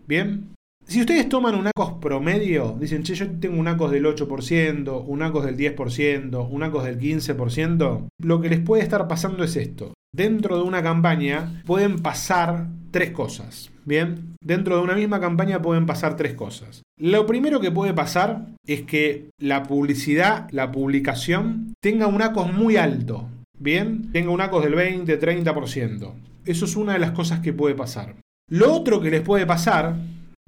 ¿Bien? 0.05 0.53
Si 0.85 0.99
ustedes 0.99 1.29
toman 1.29 1.55
un 1.55 1.67
ACOS 1.67 1.93
promedio, 2.01 2.75
dicen, 2.77 3.03
che, 3.03 3.15
yo 3.15 3.31
tengo 3.39 3.57
un 3.57 3.69
ACOS 3.69 3.91
del 3.91 4.05
8%, 4.05 5.05
un 5.07 5.21
ACOS 5.21 5.45
del 5.45 5.55
10%, 5.55 6.49
un 6.49 6.63
ACOS 6.63 6.83
del 6.83 6.99
15%, 6.99 8.07
lo 8.21 8.41
que 8.41 8.49
les 8.49 8.59
puede 8.59 8.83
estar 8.83 9.07
pasando 9.07 9.45
es 9.45 9.55
esto. 9.55 9.93
Dentro 10.13 10.57
de 10.57 10.63
una 10.63 10.83
campaña 10.83 11.63
pueden 11.65 11.99
pasar 11.99 12.67
tres 12.91 13.11
cosas. 13.11 13.71
Bien, 13.85 14.35
dentro 14.43 14.75
de 14.75 14.83
una 14.83 14.95
misma 14.95 15.21
campaña 15.21 15.61
pueden 15.61 15.85
pasar 15.85 16.17
tres 16.17 16.33
cosas. 16.33 16.83
Lo 16.99 17.25
primero 17.25 17.61
que 17.61 17.71
puede 17.71 17.93
pasar 17.93 18.47
es 18.67 18.81
que 18.81 19.29
la 19.39 19.63
publicidad, 19.63 20.49
la 20.51 20.73
publicación, 20.73 21.75
tenga 21.81 22.07
un 22.07 22.21
ACOS 22.21 22.51
muy 22.51 22.75
alto. 22.75 23.29
Bien, 23.63 24.11
tenga 24.11 24.29
un 24.29 24.41
ACOS 24.41 24.65
del 24.65 24.75
20, 24.75 25.17
30%. 25.21 26.11
Eso 26.45 26.65
es 26.65 26.75
una 26.75 26.93
de 26.93 26.99
las 26.99 27.11
cosas 27.11 27.39
que 27.39 27.53
puede 27.53 27.75
pasar. 27.75 28.15
Lo 28.49 28.73
otro 28.73 28.99
que 28.99 29.09
les 29.09 29.21
puede 29.21 29.45
pasar 29.45 29.95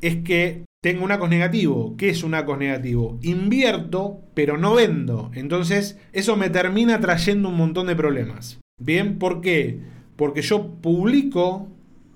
es 0.02 0.18
que 0.18 0.66
tenga 0.84 1.02
un 1.02 1.14
ACOS 1.14 1.30
negativo. 1.30 1.96
¿Qué 1.98 2.10
es 2.10 2.26
un 2.26 2.34
ACOS 2.34 2.58
negativo? 2.58 3.18
Invierto, 3.22 4.20
pero 4.34 4.58
no 4.58 4.76
vendo. 4.76 5.32
Entonces, 5.34 5.98
eso 6.12 6.36
me 6.36 6.50
termina 6.50 7.00
trayendo 7.00 7.48
un 7.48 7.56
montón 7.56 7.88
de 7.88 7.96
problemas. 7.96 8.60
Bien, 8.82 9.18
¿por 9.18 9.40
qué? 9.40 9.80
Porque 10.18 10.42
yo 10.42 10.74
publico, 10.82 11.70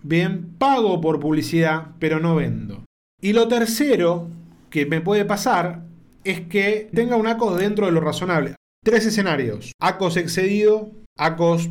bien, 0.03 0.53
pago 0.57 0.99
por 0.99 1.21
publicidad, 1.21 1.91
pero 1.99 2.19
no 2.19 2.35
vendo. 2.35 2.83
Y 3.21 3.31
lo 3.31 3.47
tercero 3.47 4.27
que 4.69 4.85
me 4.85 4.99
puede 4.99 5.23
pasar 5.23 5.85
es 6.25 6.41
que 6.41 6.89
tenga 6.93 7.15
un 7.15 7.27
ACOS 7.27 7.57
dentro 7.57 7.85
de 7.85 7.93
lo 7.93 8.01
razonable. 8.01 8.55
Tres 8.83 9.05
escenarios. 9.05 9.73
ACOS 9.81 10.17
excedido, 10.17 10.91
ACOS 11.17 11.69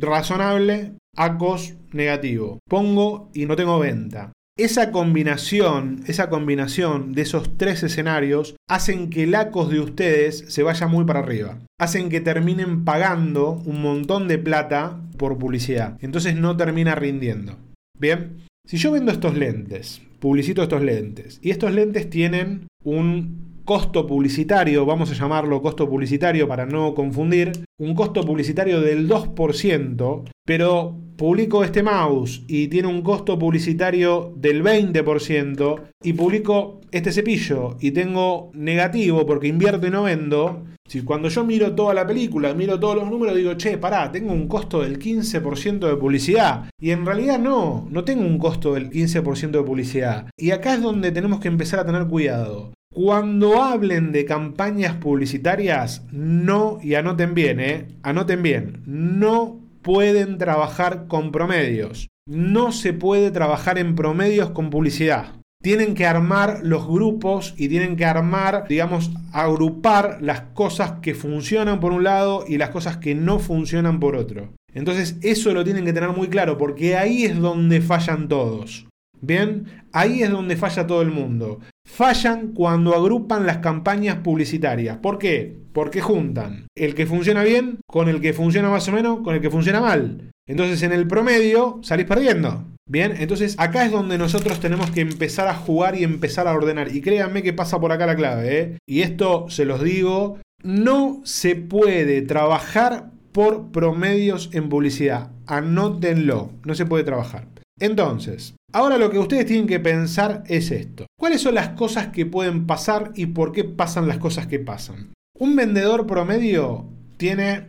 razonable, 0.00 0.92
ACOS 1.16 1.74
negativo. 1.92 2.58
Pongo 2.68 3.30
y 3.32 3.46
no 3.46 3.54
tengo 3.54 3.78
venta. 3.78 4.32
Esa 4.58 4.90
combinación, 4.90 6.02
esa 6.08 6.28
combinación 6.28 7.12
de 7.12 7.22
esos 7.22 7.56
tres 7.56 7.84
escenarios 7.84 8.56
hacen 8.68 9.08
que 9.08 9.22
el 9.22 9.36
ACOS 9.36 9.70
de 9.70 9.78
ustedes 9.78 10.44
se 10.48 10.64
vaya 10.64 10.88
muy 10.88 11.04
para 11.04 11.20
arriba. 11.20 11.60
Hacen 11.78 12.08
que 12.08 12.20
terminen 12.20 12.84
pagando 12.84 13.62
un 13.64 13.80
montón 13.80 14.26
de 14.26 14.38
plata 14.38 15.00
por 15.16 15.38
publicidad. 15.38 15.96
Entonces 16.00 16.34
no 16.34 16.56
termina 16.56 16.96
rindiendo. 16.96 17.56
Bien, 17.96 18.38
si 18.66 18.78
yo 18.78 18.90
vendo 18.90 19.12
estos 19.12 19.36
lentes, 19.36 20.02
publicito 20.18 20.64
estos 20.64 20.82
lentes, 20.82 21.38
y 21.40 21.50
estos 21.50 21.72
lentes 21.72 22.10
tienen 22.10 22.66
un 22.82 23.47
costo 23.68 24.06
publicitario, 24.06 24.86
vamos 24.86 25.10
a 25.10 25.14
llamarlo 25.14 25.60
costo 25.60 25.86
publicitario 25.86 26.48
para 26.48 26.64
no 26.64 26.94
confundir, 26.94 27.52
un 27.78 27.94
costo 27.94 28.22
publicitario 28.22 28.80
del 28.80 29.06
2%, 29.06 30.24
pero 30.46 30.96
publico 31.18 31.62
este 31.62 31.82
mouse 31.82 32.44
y 32.48 32.68
tiene 32.68 32.88
un 32.88 33.02
costo 33.02 33.38
publicitario 33.38 34.32
del 34.36 34.64
20% 34.64 35.82
y 36.02 36.14
publico 36.14 36.80
este 36.92 37.12
cepillo 37.12 37.76
y 37.78 37.90
tengo 37.90 38.50
negativo 38.54 39.26
porque 39.26 39.48
invierto 39.48 39.86
y 39.86 39.90
no 39.90 40.04
vendo, 40.04 40.64
si 40.88 41.02
cuando 41.02 41.28
yo 41.28 41.44
miro 41.44 41.74
toda 41.74 41.92
la 41.92 42.06
película, 42.06 42.54
miro 42.54 42.80
todos 42.80 42.96
los 42.96 43.10
números, 43.10 43.36
digo, 43.36 43.52
che, 43.58 43.76
pará, 43.76 44.10
tengo 44.10 44.32
un 44.32 44.48
costo 44.48 44.80
del 44.80 44.98
15% 44.98 45.86
de 45.86 45.96
publicidad. 45.96 46.70
Y 46.80 46.92
en 46.92 47.04
realidad 47.04 47.38
no, 47.38 47.86
no 47.90 48.04
tengo 48.04 48.22
un 48.22 48.38
costo 48.38 48.72
del 48.72 48.88
15% 48.88 49.50
de 49.50 49.62
publicidad. 49.62 50.30
Y 50.38 50.52
acá 50.52 50.72
es 50.72 50.80
donde 50.80 51.12
tenemos 51.12 51.40
que 51.40 51.48
empezar 51.48 51.80
a 51.80 51.84
tener 51.84 52.06
cuidado. 52.06 52.72
Cuando 53.00 53.62
hablen 53.62 54.10
de 54.10 54.24
campañas 54.24 54.96
publicitarias, 54.96 56.02
no, 56.10 56.80
y 56.82 56.96
anoten 56.96 57.32
bien, 57.32 57.60
eh, 57.60 57.86
anoten 58.02 58.42
bien, 58.42 58.82
no 58.86 59.60
pueden 59.82 60.36
trabajar 60.36 61.06
con 61.06 61.30
promedios. 61.30 62.08
No 62.26 62.72
se 62.72 62.92
puede 62.92 63.30
trabajar 63.30 63.78
en 63.78 63.94
promedios 63.94 64.50
con 64.50 64.70
publicidad. 64.70 65.36
Tienen 65.62 65.94
que 65.94 66.06
armar 66.06 66.58
los 66.64 66.88
grupos 66.88 67.54
y 67.56 67.68
tienen 67.68 67.94
que 67.94 68.04
armar, 68.04 68.66
digamos, 68.68 69.12
agrupar 69.32 70.18
las 70.20 70.40
cosas 70.54 70.94
que 71.00 71.14
funcionan 71.14 71.78
por 71.78 71.92
un 71.92 72.02
lado 72.02 72.46
y 72.48 72.58
las 72.58 72.70
cosas 72.70 72.96
que 72.96 73.14
no 73.14 73.38
funcionan 73.38 74.00
por 74.00 74.16
otro. 74.16 74.54
Entonces 74.74 75.18
eso 75.22 75.54
lo 75.54 75.62
tienen 75.62 75.84
que 75.84 75.92
tener 75.92 76.10
muy 76.10 76.26
claro 76.26 76.58
porque 76.58 76.96
ahí 76.96 77.26
es 77.26 77.38
donde 77.38 77.80
fallan 77.80 78.26
todos. 78.26 78.88
Bien, 79.20 79.66
ahí 79.92 80.22
es 80.22 80.30
donde 80.30 80.56
falla 80.56 80.86
todo 80.86 81.02
el 81.02 81.10
mundo. 81.10 81.60
Fallan 81.86 82.52
cuando 82.52 82.94
agrupan 82.94 83.46
las 83.46 83.58
campañas 83.58 84.16
publicitarias. 84.16 84.98
¿Por 84.98 85.18
qué? 85.18 85.56
Porque 85.72 86.00
juntan 86.00 86.66
el 86.76 86.94
que 86.94 87.06
funciona 87.06 87.42
bien 87.42 87.78
con 87.86 88.08
el 88.08 88.20
que 88.20 88.32
funciona 88.32 88.68
más 88.70 88.88
o 88.88 88.92
menos 88.92 89.20
con 89.20 89.34
el 89.34 89.40
que 89.40 89.50
funciona 89.50 89.80
mal. 89.80 90.30
Entonces 90.46 90.82
en 90.82 90.92
el 90.92 91.06
promedio 91.06 91.80
salís 91.82 92.06
perdiendo. 92.06 92.64
Bien, 92.88 93.14
entonces 93.18 93.54
acá 93.58 93.84
es 93.84 93.92
donde 93.92 94.16
nosotros 94.16 94.60
tenemos 94.60 94.90
que 94.90 95.02
empezar 95.02 95.46
a 95.46 95.54
jugar 95.54 95.94
y 95.94 96.04
empezar 96.04 96.48
a 96.48 96.54
ordenar. 96.54 96.94
Y 96.94 97.02
créanme 97.02 97.42
que 97.42 97.52
pasa 97.52 97.78
por 97.78 97.92
acá 97.92 98.06
la 98.06 98.16
clave. 98.16 98.58
¿eh? 98.58 98.78
Y 98.86 99.02
esto 99.02 99.50
se 99.50 99.66
los 99.66 99.82
digo, 99.82 100.38
no 100.62 101.20
se 101.24 101.54
puede 101.54 102.22
trabajar 102.22 103.10
por 103.32 103.70
promedios 103.70 104.48
en 104.52 104.70
publicidad. 104.70 105.30
Anótenlo, 105.46 106.50
no 106.64 106.74
se 106.74 106.86
puede 106.86 107.04
trabajar. 107.04 107.46
Entonces, 107.78 108.54
ahora 108.72 108.98
lo 108.98 109.10
que 109.10 109.18
ustedes 109.18 109.46
tienen 109.46 109.66
que 109.66 109.80
pensar 109.80 110.44
es 110.46 110.70
esto. 110.70 111.06
¿Cuáles 111.18 111.40
son 111.40 111.54
las 111.54 111.70
cosas 111.70 112.08
que 112.08 112.26
pueden 112.26 112.66
pasar 112.66 113.12
y 113.14 113.26
por 113.26 113.52
qué 113.52 113.64
pasan 113.64 114.08
las 114.08 114.18
cosas 114.18 114.46
que 114.46 114.58
pasan? 114.58 115.12
Un 115.38 115.56
vendedor 115.56 116.06
promedio 116.06 116.86
tiene 117.16 117.66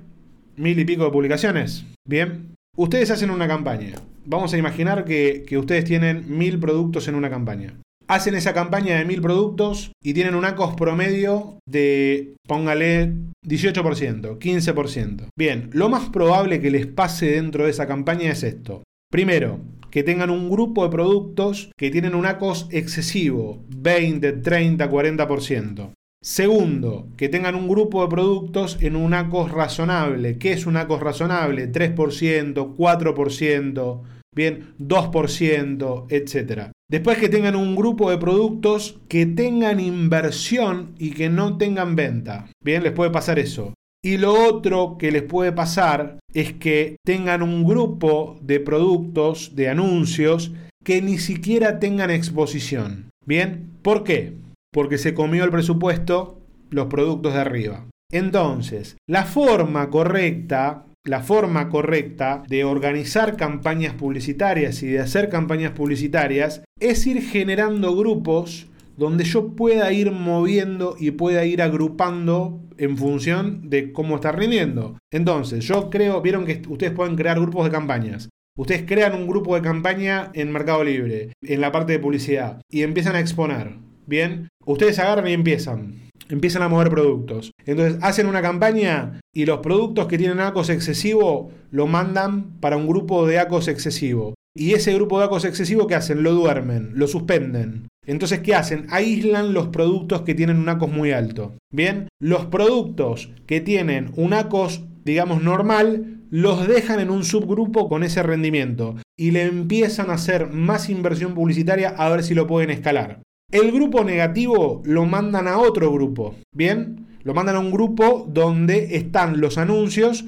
mil 0.55 0.77
y 0.79 0.85
pico 0.85 1.05
de 1.05 1.11
publicaciones. 1.11 1.85
Bien, 2.07 2.55
ustedes 2.75 3.11
hacen 3.11 3.31
una 3.31 3.47
campaña. 3.47 3.95
Vamos 4.25 4.53
a 4.53 4.57
imaginar 4.57 5.05
que, 5.05 5.43
que 5.47 5.57
ustedes 5.57 5.85
tienen 5.85 6.25
mil 6.37 6.59
productos 6.59 7.07
en 7.07 7.15
una 7.15 7.29
campaña. 7.29 7.79
Hacen 8.07 8.33
esa 8.33 8.53
campaña 8.53 8.97
de 8.97 9.05
mil 9.05 9.21
productos 9.21 9.91
y 10.03 10.13
tienen 10.13 10.33
un 10.33 10.45
ACOS 10.45 10.75
promedio 10.75 11.59
de, 11.67 12.33
póngale, 12.47 13.13
18%, 13.45 14.39
15%. 14.39 15.27
Bien, 15.37 15.69
lo 15.73 15.89
más 15.89 16.09
probable 16.09 16.59
que 16.59 16.71
les 16.71 16.87
pase 16.87 17.31
dentro 17.31 17.65
de 17.65 17.71
esa 17.71 17.87
campaña 17.87 18.31
es 18.31 18.41
esto. 18.41 18.83
Primero, 19.11 19.59
que 19.91 20.03
tengan 20.03 20.29
un 20.29 20.49
grupo 20.49 20.83
de 20.83 20.89
productos 20.89 21.71
que 21.77 21.91
tienen 21.91 22.15
un 22.15 22.25
ACOS 22.25 22.67
excesivo, 22.71 23.63
20, 23.69 24.33
30, 24.33 24.89
40%. 24.89 25.93
Segundo, 26.21 27.07
que 27.15 27.29
tengan 27.29 27.55
un 27.55 27.69
grupo 27.69 28.01
de 28.01 28.09
productos 28.09 28.77
en 28.81 28.97
un 28.97 29.13
ACOS 29.13 29.51
razonable. 29.51 30.37
¿Qué 30.37 30.51
es 30.51 30.65
un 30.65 30.75
ACOS 30.75 30.99
razonable? 30.99 31.71
3%, 31.71 32.75
4%, 32.75 34.01
bien, 34.35 34.75
2%, 34.79 36.05
etc. 36.09 36.71
Después 36.89 37.17
que 37.19 37.29
tengan 37.29 37.55
un 37.55 37.73
grupo 37.75 38.09
de 38.09 38.17
productos 38.17 38.99
que 39.07 39.27
tengan 39.27 39.79
inversión 39.79 40.93
y 40.99 41.11
que 41.11 41.29
no 41.29 41.57
tengan 41.57 41.95
venta. 41.95 42.47
Bien, 42.61 42.83
les 42.83 42.91
puede 42.91 43.11
pasar 43.11 43.39
eso. 43.39 43.73
Y 44.03 44.17
lo 44.17 44.33
otro 44.33 44.97
que 44.97 45.11
les 45.11 45.23
puede 45.23 45.51
pasar 45.51 46.19
es 46.33 46.53
que 46.53 46.95
tengan 47.05 47.43
un 47.43 47.65
grupo 47.65 48.37
de 48.41 48.61
productos, 48.61 49.55
de 49.55 49.67
anuncios, 49.67 50.53
que 50.85 51.01
ni 51.01 51.17
siquiera 51.17 51.79
tengan 51.79 52.09
exposición. 52.09 53.09
Bien, 53.25 53.69
¿por 53.81 54.05
qué? 54.05 54.33
Porque 54.71 54.97
se 54.97 55.13
comió 55.13 55.43
el 55.43 55.51
presupuesto 55.51 56.39
los 56.69 56.87
productos 56.87 57.33
de 57.33 57.39
arriba. 57.39 57.85
Entonces, 58.11 58.95
la 59.07 59.25
forma 59.25 59.89
correcta, 59.89 60.85
la 61.05 61.21
forma 61.21 61.69
correcta 61.69 62.43
de 62.47 62.63
organizar 62.63 63.35
campañas 63.35 63.93
publicitarias 63.95 64.81
y 64.81 64.87
de 64.87 64.99
hacer 64.99 65.29
campañas 65.29 65.73
publicitarias 65.73 66.63
es 66.79 67.05
ir 67.05 67.21
generando 67.21 67.95
grupos 67.95 68.67
donde 68.99 69.23
yo 69.23 69.55
pueda 69.55 69.91
ir 69.93 70.11
moviendo 70.11 70.95
y 70.99 71.11
pueda 71.11 71.45
ir 71.45 71.61
agrupando 71.61 72.61
en 72.77 72.97
función 72.97 73.69
de 73.69 73.93
cómo 73.93 74.15
está 74.15 74.33
rindiendo. 74.33 74.97
Entonces, 75.09 75.65
yo 75.65 75.89
creo, 75.89 76.21
vieron 76.21 76.45
que 76.45 76.61
ustedes 76.67 76.91
pueden 76.91 77.15
crear 77.15 77.39
grupos 77.39 77.63
de 77.63 77.71
campañas. 77.71 78.29
Ustedes 78.57 78.83
crean 78.85 79.15
un 79.15 79.25
grupo 79.25 79.55
de 79.55 79.61
campaña 79.61 80.31
en 80.33 80.51
Mercado 80.51 80.83
Libre, 80.83 81.31
en 81.41 81.61
la 81.61 81.71
parte 81.71 81.93
de 81.93 81.99
publicidad, 81.99 82.61
y 82.69 82.81
empiezan 82.81 83.15
a 83.15 83.21
exponer. 83.21 83.77
Bien, 84.05 84.49
ustedes 84.65 84.99
agarran 84.99 85.29
y 85.29 85.33
empiezan. 85.33 86.09
Empiezan 86.27 86.63
a 86.63 86.67
mover 86.67 86.89
productos. 86.89 87.51
Entonces 87.65 87.99
hacen 88.01 88.27
una 88.27 88.41
campaña 88.41 89.21
y 89.33 89.45
los 89.45 89.59
productos 89.59 90.07
que 90.07 90.17
tienen 90.17 90.41
ACOS 90.41 90.71
excesivo 90.71 91.51
lo 91.71 91.87
mandan 91.87 92.59
para 92.59 92.75
un 92.75 92.85
grupo 92.85 93.25
de 93.25 93.39
ACOS 93.39 93.69
excesivo. 93.69 94.33
Y 94.59 94.73
ese 94.73 94.93
grupo 94.93 95.17
de 95.17 95.25
ACOS 95.25 95.45
excesivo, 95.45 95.87
¿qué 95.87 95.95
hacen? 95.95 96.21
Lo 96.21 96.33
duermen, 96.33 96.91
lo 96.93 97.07
suspenden. 97.07 97.87
Entonces, 98.05 98.41
¿qué 98.41 98.55
hacen? 98.55 98.87
Aíslan 98.89 99.53
los 99.53 99.69
productos 99.69 100.23
que 100.23 100.35
tienen 100.35 100.57
un 100.57 100.67
ACOS 100.67 100.91
muy 100.91 101.13
alto. 101.13 101.55
Bien, 101.71 102.09
los 102.19 102.47
productos 102.47 103.31
que 103.47 103.61
tienen 103.61 104.11
un 104.17 104.33
ACOS, 104.33 104.83
digamos, 105.05 105.41
normal, 105.41 106.23
los 106.29 106.67
dejan 106.67 106.99
en 106.99 107.09
un 107.09 107.23
subgrupo 107.23 107.87
con 107.87 108.03
ese 108.03 108.21
rendimiento 108.21 108.97
y 109.17 109.31
le 109.31 109.43
empiezan 109.43 110.09
a 110.09 110.15
hacer 110.15 110.51
más 110.51 110.89
inversión 110.89 111.35
publicitaria 111.35 111.91
a 111.91 112.09
ver 112.09 112.21
si 112.21 112.33
lo 112.33 112.45
pueden 112.45 112.69
escalar. 112.69 113.21
El 113.53 113.71
grupo 113.71 114.03
negativo 114.03 114.81
lo 114.83 115.05
mandan 115.05 115.47
a 115.47 115.57
otro 115.57 115.89
grupo, 115.93 116.35
¿bien? 116.53 117.07
Lo 117.23 117.33
mandan 117.33 117.55
a 117.55 117.59
un 117.59 117.71
grupo 117.71 118.27
donde 118.29 118.97
están 118.97 119.39
los 119.39 119.57
anuncios 119.57 120.25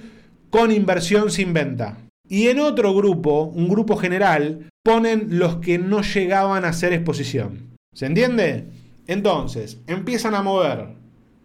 con 0.49 0.71
inversión 0.71 1.31
sin 1.31 1.51
venta. 1.51 1.97
Y 2.31 2.47
en 2.47 2.61
otro 2.61 2.93
grupo, 2.93 3.51
un 3.53 3.67
grupo 3.67 3.97
general, 3.97 4.69
ponen 4.85 5.37
los 5.37 5.57
que 5.57 5.77
no 5.77 6.01
llegaban 6.01 6.63
a 6.63 6.69
hacer 6.69 6.93
exposición. 6.93 7.75
¿Se 7.93 8.05
entiende? 8.05 8.69
Entonces, 9.05 9.81
empiezan 9.85 10.35
a 10.35 10.41
mover. 10.41 10.95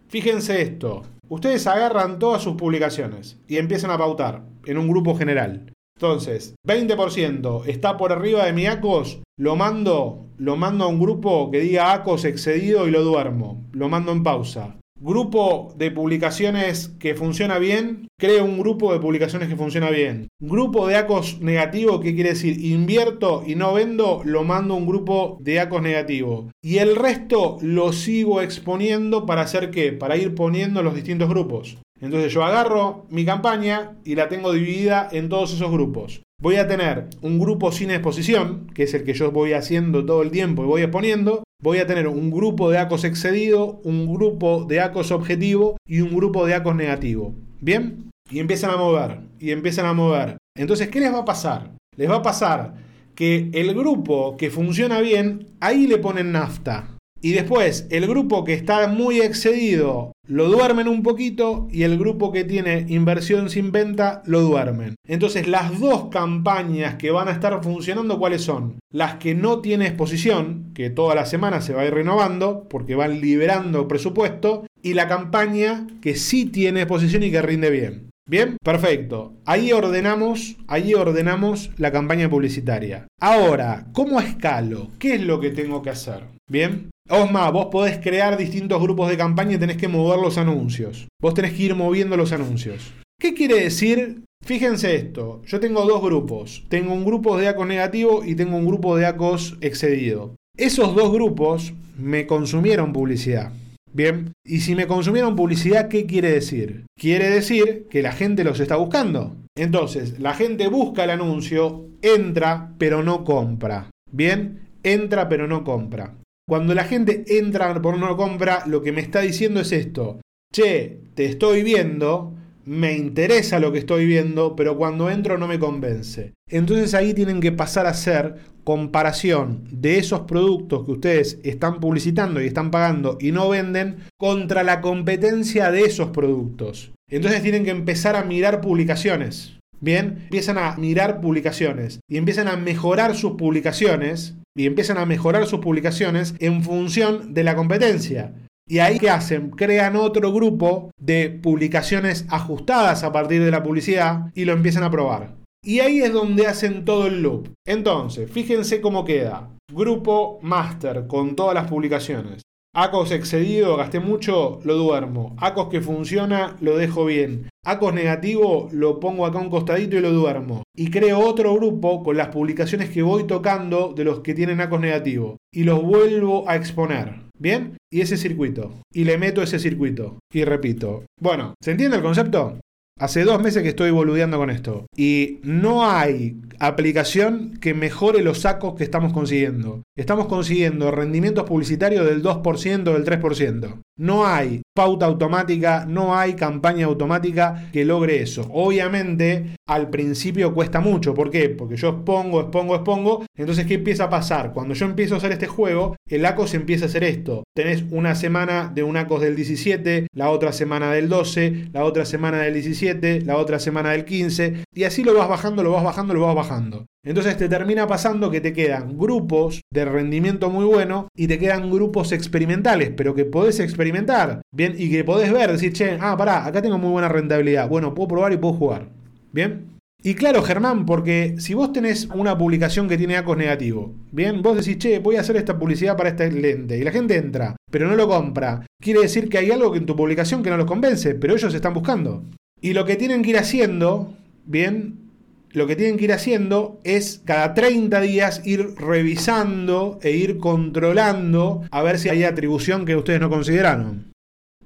Fíjense 0.07 0.61
esto. 0.61 1.01
Ustedes 1.27 1.67
agarran 1.67 2.19
todas 2.19 2.41
sus 2.41 2.55
publicaciones 2.55 3.37
y 3.49 3.57
empiezan 3.57 3.91
a 3.91 3.97
pautar 3.97 4.43
en 4.65 4.77
un 4.77 4.87
grupo 4.87 5.17
general. 5.17 5.73
Entonces, 5.97 6.55
20% 6.65 7.65
está 7.65 7.97
por 7.97 8.13
arriba 8.13 8.45
de 8.45 8.53
mi 8.53 8.65
ACOS, 8.65 9.19
lo 9.37 9.57
mando, 9.57 10.27
lo 10.37 10.55
mando 10.55 10.85
a 10.85 10.87
un 10.87 11.01
grupo 11.01 11.51
que 11.51 11.59
diga 11.59 11.91
ACOS 11.91 12.23
excedido 12.23 12.87
y 12.87 12.91
lo 12.91 13.03
duermo. 13.03 13.61
Lo 13.73 13.89
mando 13.89 14.13
en 14.13 14.23
pausa. 14.23 14.77
Grupo 14.99 15.75
de 15.77 15.91
publicaciones 15.91 16.89
que 16.99 17.13
funciona 17.13 17.59
bien, 17.59 18.07
creo 18.17 18.45
un 18.45 18.57
grupo 18.57 18.91
de 18.91 18.99
publicaciones 18.99 19.47
que 19.47 19.55
funciona 19.55 19.91
bien. 19.91 20.27
Grupo 20.39 20.87
de 20.87 20.95
ACOS 20.95 21.39
negativo, 21.39 21.99
¿qué 21.99 22.15
quiere 22.15 22.31
decir? 22.31 22.65
Invierto 22.65 23.43
y 23.45 23.53
no 23.53 23.75
vendo, 23.75 24.21
lo 24.25 24.43
mando 24.43 24.73
a 24.73 24.77
un 24.77 24.87
grupo 24.87 25.37
de 25.39 25.59
ACOS 25.59 25.83
negativo. 25.83 26.49
Y 26.63 26.77
el 26.77 26.95
resto 26.95 27.57
lo 27.61 27.93
sigo 27.93 28.41
exponiendo 28.41 29.27
para 29.27 29.43
hacer 29.43 29.69
qué? 29.69 29.93
Para 29.93 30.17
ir 30.17 30.33
poniendo 30.33 30.81
los 30.81 30.95
distintos 30.95 31.29
grupos. 31.29 31.77
Entonces 32.01 32.33
yo 32.33 32.43
agarro 32.43 33.05
mi 33.09 33.23
campaña 33.23 33.97
y 34.03 34.15
la 34.15 34.29
tengo 34.29 34.51
dividida 34.51 35.09
en 35.11 35.29
todos 35.29 35.53
esos 35.53 35.71
grupos. 35.71 36.23
Voy 36.39 36.57
a 36.57 36.67
tener 36.67 37.07
un 37.23 37.39
grupo 37.39 37.71
sin 37.71 37.89
exposición, 37.89 38.67
que 38.75 38.83
es 38.83 38.93
el 38.93 39.03
que 39.03 39.15
yo 39.15 39.31
voy 39.31 39.53
haciendo 39.53 40.05
todo 40.05 40.21
el 40.21 40.29
tiempo 40.29 40.63
y 40.63 40.67
voy 40.67 40.81
exponiendo. 40.83 41.43
Voy 41.63 41.79
a 41.79 41.87
tener 41.87 42.07
un 42.07 42.29
grupo 42.29 42.69
de 42.69 42.77
ACOS 42.77 43.05
excedido, 43.05 43.81
un 43.83 44.13
grupo 44.13 44.63
de 44.65 44.79
ACOS 44.79 45.11
objetivo 45.11 45.77
y 45.87 46.01
un 46.01 46.15
grupo 46.15 46.45
de 46.45 46.53
ACOS 46.53 46.75
negativo. 46.75 47.33
¿Bien? 47.59 48.11
Y 48.29 48.37
empiezan 48.37 48.69
a 48.69 48.77
mover, 48.77 49.21
y 49.39 49.49
empiezan 49.49 49.87
a 49.87 49.93
mover. 49.93 50.37
Entonces, 50.55 50.89
¿qué 50.89 50.99
les 50.99 51.11
va 51.11 51.19
a 51.19 51.25
pasar? 51.25 51.71
Les 51.95 52.07
va 52.07 52.17
a 52.17 52.21
pasar 52.21 52.75
que 53.15 53.49
el 53.53 53.73
grupo 53.73 54.37
que 54.37 54.51
funciona 54.51 55.01
bien, 55.01 55.47
ahí 55.59 55.87
le 55.87 55.97
ponen 55.97 56.33
nafta. 56.33 56.97
Y 57.19 57.31
después, 57.31 57.87
el 57.89 58.05
grupo 58.05 58.43
que 58.43 58.53
está 58.53 58.87
muy 58.87 59.21
excedido 59.21 60.11
lo 60.27 60.49
duermen 60.49 60.87
un 60.87 61.03
poquito 61.03 61.67
y 61.71 61.83
el 61.83 61.97
grupo 61.97 62.31
que 62.31 62.43
tiene 62.43 62.85
inversión 62.89 63.49
sin 63.49 63.71
venta 63.71 64.21
lo 64.25 64.41
duermen. 64.41 64.95
Entonces, 65.07 65.47
las 65.47 65.79
dos 65.79 66.09
campañas 66.09 66.95
que 66.95 67.11
van 67.11 67.27
a 67.27 67.31
estar 67.31 67.63
funcionando, 67.63 68.19
¿cuáles 68.19 68.43
son? 68.43 68.79
Las 68.91 69.15
que 69.15 69.35
no 69.35 69.59
tiene 69.59 69.87
exposición, 69.87 70.71
que 70.73 70.89
toda 70.89 71.15
la 71.15 71.25
semana 71.25 71.61
se 71.61 71.73
va 71.73 71.81
a 71.81 71.85
ir 71.85 71.93
renovando 71.93 72.67
porque 72.69 72.95
van 72.95 73.21
liberando 73.21 73.87
presupuesto, 73.87 74.65
y 74.81 74.93
la 74.93 75.07
campaña 75.07 75.87
que 76.01 76.15
sí 76.15 76.45
tiene 76.45 76.81
exposición 76.81 77.23
y 77.23 77.31
que 77.31 77.41
rinde 77.41 77.69
bien. 77.69 78.09
Bien, 78.29 78.57
perfecto. 78.61 79.33
Ahí 79.45 79.71
ordenamos, 79.71 80.57
ahí 80.67 80.93
ordenamos 80.93 81.71
la 81.77 81.93
campaña 81.93 82.29
publicitaria. 82.29 83.07
Ahora, 83.21 83.87
¿cómo 83.93 84.19
escalo? 84.19 84.89
¿Qué 84.99 85.15
es 85.15 85.21
lo 85.21 85.39
que 85.39 85.51
tengo 85.51 85.81
que 85.81 85.91
hacer? 85.91 86.25
Bien. 86.49 86.89
Osma, 87.09 87.49
vos 87.51 87.67
podés 87.67 87.99
crear 87.99 88.37
distintos 88.37 88.81
grupos 88.81 89.09
de 89.09 89.17
campaña 89.17 89.55
y 89.55 89.57
tenés 89.57 89.77
que 89.77 89.87
mover 89.87 90.19
los 90.19 90.37
anuncios. 90.37 91.07
Vos 91.21 91.33
tenés 91.33 91.53
que 91.53 91.63
ir 91.63 91.75
moviendo 91.75 92.17
los 92.17 92.33
anuncios. 92.33 92.93
¿Qué 93.17 93.33
quiere 93.33 93.63
decir? 93.63 94.23
Fíjense 94.45 94.95
esto, 94.95 95.41
yo 95.45 95.59
tengo 95.59 95.85
dos 95.85 96.01
grupos. 96.01 96.65
Tengo 96.67 96.93
un 96.93 97.05
grupo 97.05 97.37
de 97.37 97.47
ACOS 97.47 97.67
negativo 97.67 98.25
y 98.25 98.35
tengo 98.35 98.57
un 98.57 98.65
grupo 98.65 98.97
de 98.97 99.05
ACOS 99.05 99.57
excedido. 99.61 100.35
Esos 100.57 100.95
dos 100.95 101.11
grupos 101.13 101.73
me 101.97 102.27
consumieron 102.27 102.91
publicidad. 102.91 103.53
Bien, 103.93 104.33
y 104.45 104.59
si 104.59 104.75
me 104.75 104.85
consumieron 104.85 105.35
publicidad, 105.35 105.87
¿qué 105.87 106.05
quiere 106.05 106.31
decir? 106.31 106.85
Quiere 106.99 107.29
decir 107.29 107.87
que 107.89 108.01
la 108.01 108.11
gente 108.11 108.43
los 108.43 108.59
está 108.59 108.75
buscando. 108.75 109.37
Entonces, 109.55 110.19
la 110.19 110.33
gente 110.33 110.67
busca 110.67 111.05
el 111.05 111.11
anuncio, 111.11 111.85
entra, 112.01 112.73
pero 112.77 113.01
no 113.01 113.23
compra. 113.23 113.89
Bien, 114.11 114.67
entra, 114.83 115.29
pero 115.29 115.47
no 115.47 115.63
compra. 115.63 116.13
Cuando 116.47 116.73
la 116.73 116.85
gente 116.85 117.25
entra 117.39 117.81
por 117.81 117.97
no 117.97 118.15
compra, 118.15 118.63
lo 118.67 118.81
que 118.81 118.93
me 118.93 119.01
está 119.01 119.19
diciendo 119.19 119.59
es 119.59 119.73
esto. 119.73 120.21
Che, 120.53 121.01
te 121.13 121.25
estoy 121.25 121.61
viendo, 121.61 122.35
me 122.63 122.93
interesa 122.93 123.59
lo 123.59 123.73
que 123.73 123.79
estoy 123.79 124.05
viendo, 124.05 124.55
pero 124.55 124.77
cuando 124.77 125.09
entro 125.09 125.37
no 125.37 125.47
me 125.47 125.59
convence. 125.59 126.33
Entonces 126.49 126.93
ahí 126.93 127.13
tienen 127.13 127.41
que 127.41 127.51
pasar 127.51 127.85
a 127.85 127.89
hacer 127.89 128.35
comparación 128.63 129.63
de 129.71 129.97
esos 129.97 130.21
productos 130.21 130.85
que 130.85 130.91
ustedes 130.91 131.39
están 131.43 131.81
publicitando 131.81 132.41
y 132.41 132.47
están 132.47 132.71
pagando 132.71 133.17
y 133.19 133.33
no 133.33 133.49
venden 133.49 133.97
contra 134.17 134.63
la 134.63 134.79
competencia 134.79 135.69
de 135.69 135.81
esos 135.81 136.11
productos. 136.11 136.93
Entonces 137.09 137.41
tienen 137.41 137.65
que 137.65 137.71
empezar 137.71 138.15
a 138.15 138.23
mirar 138.23 138.61
publicaciones. 138.61 139.56
Bien, 139.79 140.19
empiezan 140.23 140.57
a 140.57 140.75
mirar 140.77 141.21
publicaciones 141.21 141.99
y 142.09 142.17
empiezan 142.17 142.47
a 142.47 142.57
mejorar 142.57 143.15
sus 143.15 143.33
publicaciones 143.33 144.35
y 144.55 144.65
empiezan 144.65 144.97
a 144.97 145.05
mejorar 145.05 145.45
sus 145.45 145.59
publicaciones 145.59 146.33
en 146.39 146.63
función 146.63 147.33
de 147.33 147.43
la 147.43 147.55
competencia. 147.55 148.33
Y 148.67 148.79
ahí 148.79 148.99
¿qué 148.99 149.09
hacen? 149.09 149.51
Crean 149.51 149.95
otro 149.95 150.33
grupo 150.33 150.91
de 150.99 151.29
publicaciones 151.29 152.25
ajustadas 152.29 153.03
a 153.03 153.11
partir 153.11 153.43
de 153.43 153.51
la 153.51 153.63
publicidad 153.63 154.31
y 154.33 154.45
lo 154.45 154.53
empiezan 154.53 154.83
a 154.83 154.91
probar. 154.91 155.35
Y 155.63 155.79
ahí 155.79 156.01
es 156.01 156.11
donde 156.11 156.47
hacen 156.47 156.83
todo 156.83 157.07
el 157.07 157.21
loop. 157.21 157.49
Entonces, 157.65 158.29
fíjense 158.31 158.81
cómo 158.81 159.05
queda. 159.05 159.49
Grupo 159.71 160.39
master 160.41 161.07
con 161.07 161.35
todas 161.35 161.53
las 161.53 161.69
publicaciones. 161.69 162.41
Acos 162.79 163.09
excedido, 163.09 163.75
gasté 163.75 163.99
mucho, 163.99 164.59
lo 164.63 164.75
duermo. 164.75 165.35
Acos 165.39 165.69
que 165.69 165.81
funciona, 165.81 166.55
lo 166.61 166.77
dejo 166.77 167.05
bien. 167.05 167.49
Acos 167.65 167.91
negativo, 167.91 168.69
lo 168.71 168.99
pongo 168.99 169.25
acá 169.25 169.39
un 169.39 169.49
costadito 169.49 169.97
y 169.97 170.01
lo 170.01 170.11
duermo. 170.11 170.61
Y 170.75 170.91
creo 170.91 171.21
otro 171.21 171.55
grupo 171.55 172.03
con 172.03 172.17
las 172.17 172.27
publicaciones 172.27 172.91
que 172.91 173.01
voy 173.01 173.23
tocando 173.23 173.93
de 173.95 174.03
los 174.03 174.19
que 174.19 174.35
tienen 174.35 174.61
Acos 174.61 174.79
negativo. 174.79 175.37
Y 175.51 175.63
los 175.63 175.81
vuelvo 175.81 176.47
a 176.47 176.55
exponer. 176.55 177.15
¿Bien? 177.39 177.77
Y 177.91 178.01
ese 178.01 178.15
circuito. 178.15 178.75
Y 178.93 179.05
le 179.05 179.17
meto 179.17 179.41
ese 179.41 179.57
circuito. 179.57 180.19
Y 180.31 180.43
repito. 180.43 181.03
Bueno, 181.19 181.55
¿se 181.59 181.71
entiende 181.71 181.97
el 181.97 182.03
concepto? 182.03 182.59
Hace 182.99 183.23
dos 183.23 183.41
meses 183.41 183.61
que 183.61 183.69
estoy 183.69 183.91
boludeando 183.91 184.37
con 184.37 184.49
esto. 184.49 184.87
Y 184.95 185.39
no 185.43 185.87
hay 185.89 186.37
aplicación 186.59 187.57
que 187.61 187.75
mejore 187.75 188.23
los 188.23 188.39
sacos 188.39 188.73
que 188.75 188.83
estamos 188.83 189.13
consiguiendo. 189.13 189.83
Estamos 189.95 190.25
consiguiendo 190.25 190.89
rendimientos 190.89 191.43
publicitarios 191.43 192.05
del 192.05 192.23
2%, 192.23 192.83
del 192.83 193.05
3%. 193.05 193.81
No 193.97 194.27
hay 194.27 194.61
pauta 194.75 195.07
automática, 195.07 195.85
no 195.87 196.15
hay 196.15 196.35
campaña 196.35 196.85
automática 196.85 197.69
que 197.73 197.83
logre 197.83 198.21
eso. 198.21 198.47
Obviamente, 198.53 199.55
al 199.67 199.89
principio 199.89 200.53
cuesta 200.53 200.79
mucho. 200.79 201.15
¿Por 201.15 201.31
qué? 201.31 201.49
Porque 201.49 201.77
yo 201.77 201.89
expongo, 201.89 202.41
expongo, 202.41 202.75
expongo. 202.75 203.25
Entonces, 203.35 203.65
¿qué 203.65 203.73
empieza 203.75 204.05
a 204.05 204.09
pasar? 204.09 204.53
Cuando 204.53 204.75
yo 204.75 204.85
empiezo 204.85 205.15
a 205.15 205.17
hacer 205.17 205.31
este 205.31 205.47
juego, 205.47 205.95
el 206.07 206.25
ACOS 206.25 206.53
empieza 206.53 206.85
a 206.85 206.89
hacer 206.89 207.03
esto. 207.03 207.43
Tenés 207.55 207.85
una 207.89 208.13
semana 208.13 208.71
de 208.73 208.83
un 208.83 208.97
ACOS 208.97 209.21
del 209.21 209.35
17, 209.35 210.07
la 210.13 210.29
otra 210.29 210.53
semana 210.53 210.91
del 210.91 211.09
12, 211.09 211.69
la 211.73 211.83
otra 211.83 212.05
semana 212.05 212.39
del 212.39 212.53
17, 212.53 213.21
la 213.21 213.37
otra 213.37 213.59
semana 213.59 213.91
del 213.91 214.05
15. 214.05 214.63
Y 214.73 214.83
así 214.83 215.03
lo 215.03 215.15
vas 215.15 215.27
bajando, 215.27 215.63
lo 215.63 215.71
vas 215.71 215.83
bajando, 215.83 216.13
lo 216.13 216.21
vas 216.21 216.35
bajando. 216.35 216.85
Entonces 217.07 217.37
te 217.37 217.47
termina 217.47 217.87
pasando 217.87 218.29
que 218.29 218.41
te 218.41 218.51
quedan 218.51 218.97
grupos 218.97 219.61
de 219.73 219.85
rendimiento 219.85 220.49
muy 220.49 220.65
bueno 220.65 221.07
y 221.15 221.27
te 221.27 221.39
quedan 221.39 221.71
grupos 221.71 222.11
experimentales, 222.11 222.91
pero 222.97 223.15
que 223.15 223.23
podés 223.23 223.61
experimentar, 223.61 224.41
¿bien? 224.53 224.75
Y 224.77 224.91
que 224.91 225.05
podés 225.05 225.31
ver, 225.31 225.49
decir, 225.49 225.71
che, 225.71 225.97
ah, 226.01 226.17
pará, 226.17 226.45
acá 226.45 226.61
tengo 226.61 226.77
muy 226.77 226.91
buena 226.91 227.07
rentabilidad. 227.07 227.69
Bueno, 227.69 227.93
puedo 227.93 228.09
probar 228.09 228.33
y 228.33 228.37
puedo 228.37 228.55
jugar, 228.55 228.89
¿bien? 229.31 229.77
Y 230.03 230.15
claro, 230.15 230.43
Germán, 230.43 230.85
porque 230.85 231.35
si 231.37 231.53
vos 231.53 231.71
tenés 231.71 232.09
una 232.13 232.37
publicación 232.37 232.89
que 232.89 232.97
tiene 232.97 233.15
ACOS 233.15 233.37
negativo, 233.37 233.93
bien, 234.11 234.41
vos 234.41 234.57
decís, 234.57 234.77
che, 234.77 234.99
voy 234.99 235.15
a 235.15 235.21
hacer 235.21 235.37
esta 235.37 235.57
publicidad 235.57 235.95
para 235.95 236.09
este 236.09 236.29
lente, 236.29 236.77
y 236.77 236.83
la 236.83 236.91
gente 236.91 237.15
entra, 237.15 237.55
pero 237.71 237.87
no 237.87 237.95
lo 237.95 238.09
compra, 238.09 238.65
quiere 238.81 238.99
decir 238.99 239.29
que 239.29 239.37
hay 239.37 239.49
algo 239.49 239.73
en 239.77 239.85
tu 239.85 239.95
publicación 239.95 240.43
que 240.43 240.49
no 240.49 240.57
los 240.57 240.67
convence, 240.67 241.15
pero 241.15 241.35
ellos 241.35 241.53
están 241.53 241.73
buscando. 241.73 242.25
Y 242.59 242.73
lo 242.73 242.83
que 242.83 242.97
tienen 242.97 243.21
que 243.21 243.29
ir 243.29 243.37
haciendo, 243.37 244.13
bien, 244.45 245.06
lo 245.51 245.67
que 245.67 245.75
tienen 245.75 245.97
que 245.97 246.05
ir 246.05 246.13
haciendo 246.13 246.79
es 246.83 247.21
cada 247.25 247.53
30 247.53 248.01
días 248.01 248.41
ir 248.45 248.75
revisando 248.75 249.99
e 250.01 250.11
ir 250.11 250.37
controlando 250.37 251.63
a 251.71 251.81
ver 251.81 251.99
si 251.99 252.09
hay 252.09 252.23
atribución 252.23 252.85
que 252.85 252.95
ustedes 252.95 253.19
no 253.19 253.29
consideraron. 253.29 254.11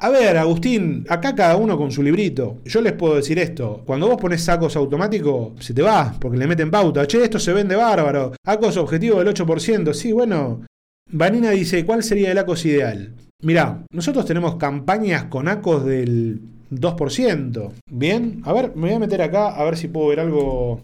A 0.04 0.10
ver, 0.10 0.36
Agustín, 0.38 1.06
acá 1.10 1.36
cada 1.36 1.58
uno 1.58 1.78
con 1.78 1.92
su 1.92 2.02
librito. 2.02 2.58
Yo 2.66 2.82
les 2.82 2.94
puedo 2.94 3.18
decir 3.18 3.38
esto. 3.38 3.84
Cuando 3.86 4.08
vos 4.08 4.18
pones 4.18 4.44
sacos 4.44 4.76
automáticos, 4.76 5.64
se 5.64 5.76
te 5.76 5.84
va, 5.84 6.16
porque 6.20 6.40
le 6.40 6.48
meten 6.48 6.72
pauta. 6.72 7.06
Che, 7.06 7.24
esto 7.24 7.38
se 7.38 7.54
vende 7.54 7.76
bárbaro. 7.76 8.34
ACOS 8.44 8.78
objetivo 8.78 9.20
del 9.24 9.28
8%. 9.28 9.94
Sí, 9.94 10.12
bueno. 10.12 10.66
Vanina 11.12 11.52
dice, 11.52 11.86
¿cuál 11.86 12.02
sería 12.02 12.32
el 12.32 12.38
ACOS 12.40 12.66
ideal? 12.66 13.14
Mirá, 13.44 13.86
nosotros 13.92 14.26
tenemos 14.26 14.56
campañas 14.56 15.26
con 15.26 15.48
ACOS 15.48 15.86
del 15.86 16.42
2%. 16.72 17.72
Bien, 17.90 18.42
a 18.46 18.54
ver, 18.54 18.76
me 18.76 18.88
voy 18.88 18.94
a 18.94 19.00
meter 19.00 19.22
acá 19.22 19.50
a 19.50 19.64
ver 19.64 19.78
si 19.78 19.88
puedo 19.88 20.08
ver 20.08 20.22
algo. 20.22 20.82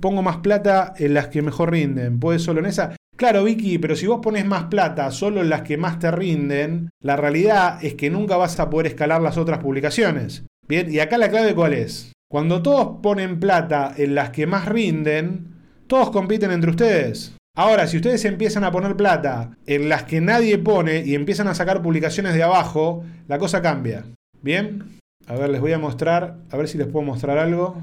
Pongo 0.00 0.22
más 0.22 0.38
plata 0.38 0.94
en 0.98 1.14
las 1.14 1.28
que 1.28 1.42
mejor 1.42 1.72
rinden. 1.72 2.20
¿Puede 2.20 2.38
solo 2.38 2.60
en 2.60 2.66
esa? 2.66 2.96
Claro, 3.16 3.44
Vicky, 3.44 3.78
pero 3.78 3.96
si 3.96 4.06
vos 4.06 4.20
pones 4.22 4.44
más 4.44 4.64
plata 4.64 5.10
solo 5.10 5.40
en 5.40 5.48
las 5.48 5.62
que 5.62 5.78
más 5.78 5.98
te 5.98 6.10
rinden, 6.10 6.90
la 7.02 7.16
realidad 7.16 7.82
es 7.82 7.94
que 7.94 8.10
nunca 8.10 8.36
vas 8.36 8.60
a 8.60 8.68
poder 8.68 8.88
escalar 8.88 9.22
las 9.22 9.38
otras 9.38 9.58
publicaciones. 9.60 10.44
Bien, 10.68 10.92
y 10.92 10.98
acá 10.98 11.16
la 11.16 11.30
clave 11.30 11.54
cuál 11.54 11.72
es. 11.72 12.12
Cuando 12.30 12.60
todos 12.60 13.00
ponen 13.02 13.40
plata 13.40 13.94
en 13.96 14.14
las 14.14 14.30
que 14.30 14.46
más 14.46 14.66
rinden, 14.66 15.54
todos 15.86 16.10
compiten 16.10 16.50
entre 16.50 16.70
ustedes. 16.70 17.36
Ahora, 17.56 17.86
si 17.86 17.96
ustedes 17.96 18.24
empiezan 18.26 18.64
a 18.64 18.70
poner 18.70 18.96
plata 18.96 19.56
en 19.64 19.88
las 19.88 20.02
que 20.02 20.20
nadie 20.20 20.58
pone 20.58 21.02
y 21.06 21.14
empiezan 21.14 21.48
a 21.48 21.54
sacar 21.54 21.82
publicaciones 21.82 22.34
de 22.34 22.42
abajo, 22.42 23.02
la 23.28 23.38
cosa 23.38 23.62
cambia. 23.62 24.04
¿Bien? 24.42 24.98
A 25.28 25.34
ver, 25.34 25.50
les 25.50 25.60
voy 25.60 25.72
a 25.72 25.78
mostrar, 25.78 26.38
a 26.50 26.56
ver 26.56 26.68
si 26.68 26.78
les 26.78 26.86
puedo 26.86 27.04
mostrar 27.04 27.38
algo. 27.38 27.76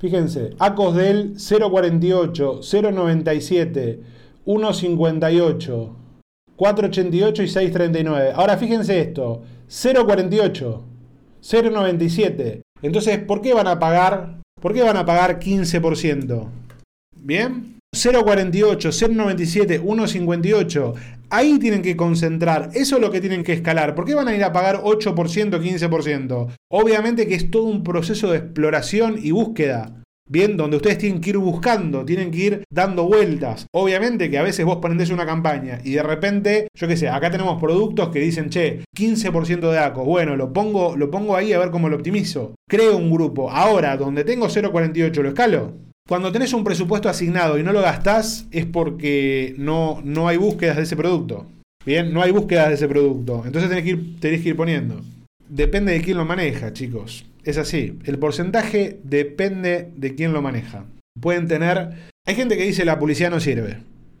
Fíjense, 0.00 0.54
ACOS 0.58 0.94
del 0.94 1.34
048, 1.36 2.60
097, 2.62 4.00
158, 4.44 5.96
488 6.56 7.42
y 7.42 7.48
639. 7.48 8.32
Ahora 8.34 8.56
fíjense 8.56 9.00
esto, 9.00 9.42
048, 9.68 10.84
097. 11.42 12.62
Entonces, 12.82 13.18
¿por 13.18 13.42
qué 13.42 13.54
van 13.54 13.66
a 13.66 13.78
pagar? 13.78 14.40
¿Por 14.60 14.72
qué 14.72 14.82
van 14.82 14.96
a 14.96 15.04
pagar 15.04 15.38
15%? 15.38 16.48
¿Bien? 17.16 17.77
048, 17.94 18.90
097, 18.92 19.78
158. 19.78 20.94
Ahí 21.30 21.58
tienen 21.58 21.82
que 21.82 21.96
concentrar. 21.96 22.70
Eso 22.74 22.96
es 22.96 23.02
lo 23.02 23.10
que 23.10 23.20
tienen 23.20 23.42
que 23.42 23.52
escalar. 23.52 23.94
¿Por 23.94 24.04
qué 24.04 24.14
van 24.14 24.28
a 24.28 24.36
ir 24.36 24.44
a 24.44 24.52
pagar 24.52 24.82
8%, 24.82 25.14
15%? 25.14 26.48
Obviamente 26.70 27.26
que 27.26 27.34
es 27.34 27.50
todo 27.50 27.64
un 27.64 27.82
proceso 27.82 28.30
de 28.30 28.38
exploración 28.38 29.18
y 29.22 29.30
búsqueda. 29.30 29.94
Bien, 30.30 30.58
donde 30.58 30.76
ustedes 30.76 30.98
tienen 30.98 31.22
que 31.22 31.30
ir 31.30 31.38
buscando, 31.38 32.04
tienen 32.04 32.30
que 32.30 32.38
ir 32.38 32.64
dando 32.70 33.04
vueltas. 33.04 33.66
Obviamente 33.72 34.28
que 34.28 34.36
a 34.36 34.42
veces 34.42 34.66
vos 34.66 34.76
prendés 34.76 35.08
una 35.08 35.24
campaña 35.24 35.78
y 35.82 35.92
de 35.92 36.02
repente, 36.02 36.68
yo 36.74 36.86
qué 36.86 36.98
sé, 36.98 37.08
acá 37.08 37.30
tenemos 37.30 37.58
productos 37.58 38.10
que 38.10 38.20
dicen, 38.20 38.50
che, 38.50 38.84
15% 38.94 39.70
de 39.70 39.78
ACO. 39.78 40.04
Bueno, 40.04 40.36
lo 40.36 40.52
pongo, 40.52 40.96
lo 40.96 41.10
pongo 41.10 41.34
ahí 41.34 41.54
a 41.54 41.58
ver 41.58 41.70
cómo 41.70 41.88
lo 41.88 41.96
optimizo. 41.96 42.54
Creo 42.68 42.98
un 42.98 43.10
grupo. 43.10 43.50
Ahora, 43.50 43.96
donde 43.96 44.24
tengo 44.24 44.48
0.48, 44.48 45.22
¿lo 45.22 45.28
escalo? 45.30 45.87
Cuando 46.08 46.32
tenés 46.32 46.54
un 46.54 46.64
presupuesto 46.64 47.10
asignado 47.10 47.58
y 47.58 47.62
no 47.62 47.70
lo 47.70 47.82
gastás 47.82 48.46
es 48.50 48.64
porque 48.64 49.54
no, 49.58 50.00
no 50.02 50.26
hay 50.26 50.38
búsquedas 50.38 50.78
de 50.78 50.84
ese 50.84 50.96
producto. 50.96 51.46
Bien, 51.84 52.14
no 52.14 52.22
hay 52.22 52.30
búsquedas 52.30 52.68
de 52.68 52.74
ese 52.76 52.88
producto. 52.88 53.42
Entonces 53.44 53.68
tenés 53.68 53.84
que, 53.84 53.90
ir, 53.90 54.42
que 54.42 54.48
ir 54.48 54.56
poniendo. 54.56 55.02
Depende 55.50 55.92
de 55.92 56.00
quién 56.00 56.16
lo 56.16 56.24
maneja, 56.24 56.72
chicos. 56.72 57.26
Es 57.44 57.58
así. 57.58 57.98
El 58.04 58.18
porcentaje 58.18 59.00
depende 59.04 59.90
de 59.96 60.14
quién 60.14 60.32
lo 60.32 60.40
maneja. 60.40 60.86
Pueden 61.20 61.46
tener... 61.46 61.90
Hay 62.26 62.34
gente 62.34 62.56
que 62.56 62.64
dice 62.64 62.86
la 62.86 62.98
publicidad 62.98 63.30
no 63.30 63.38
sirve. 63.38 63.76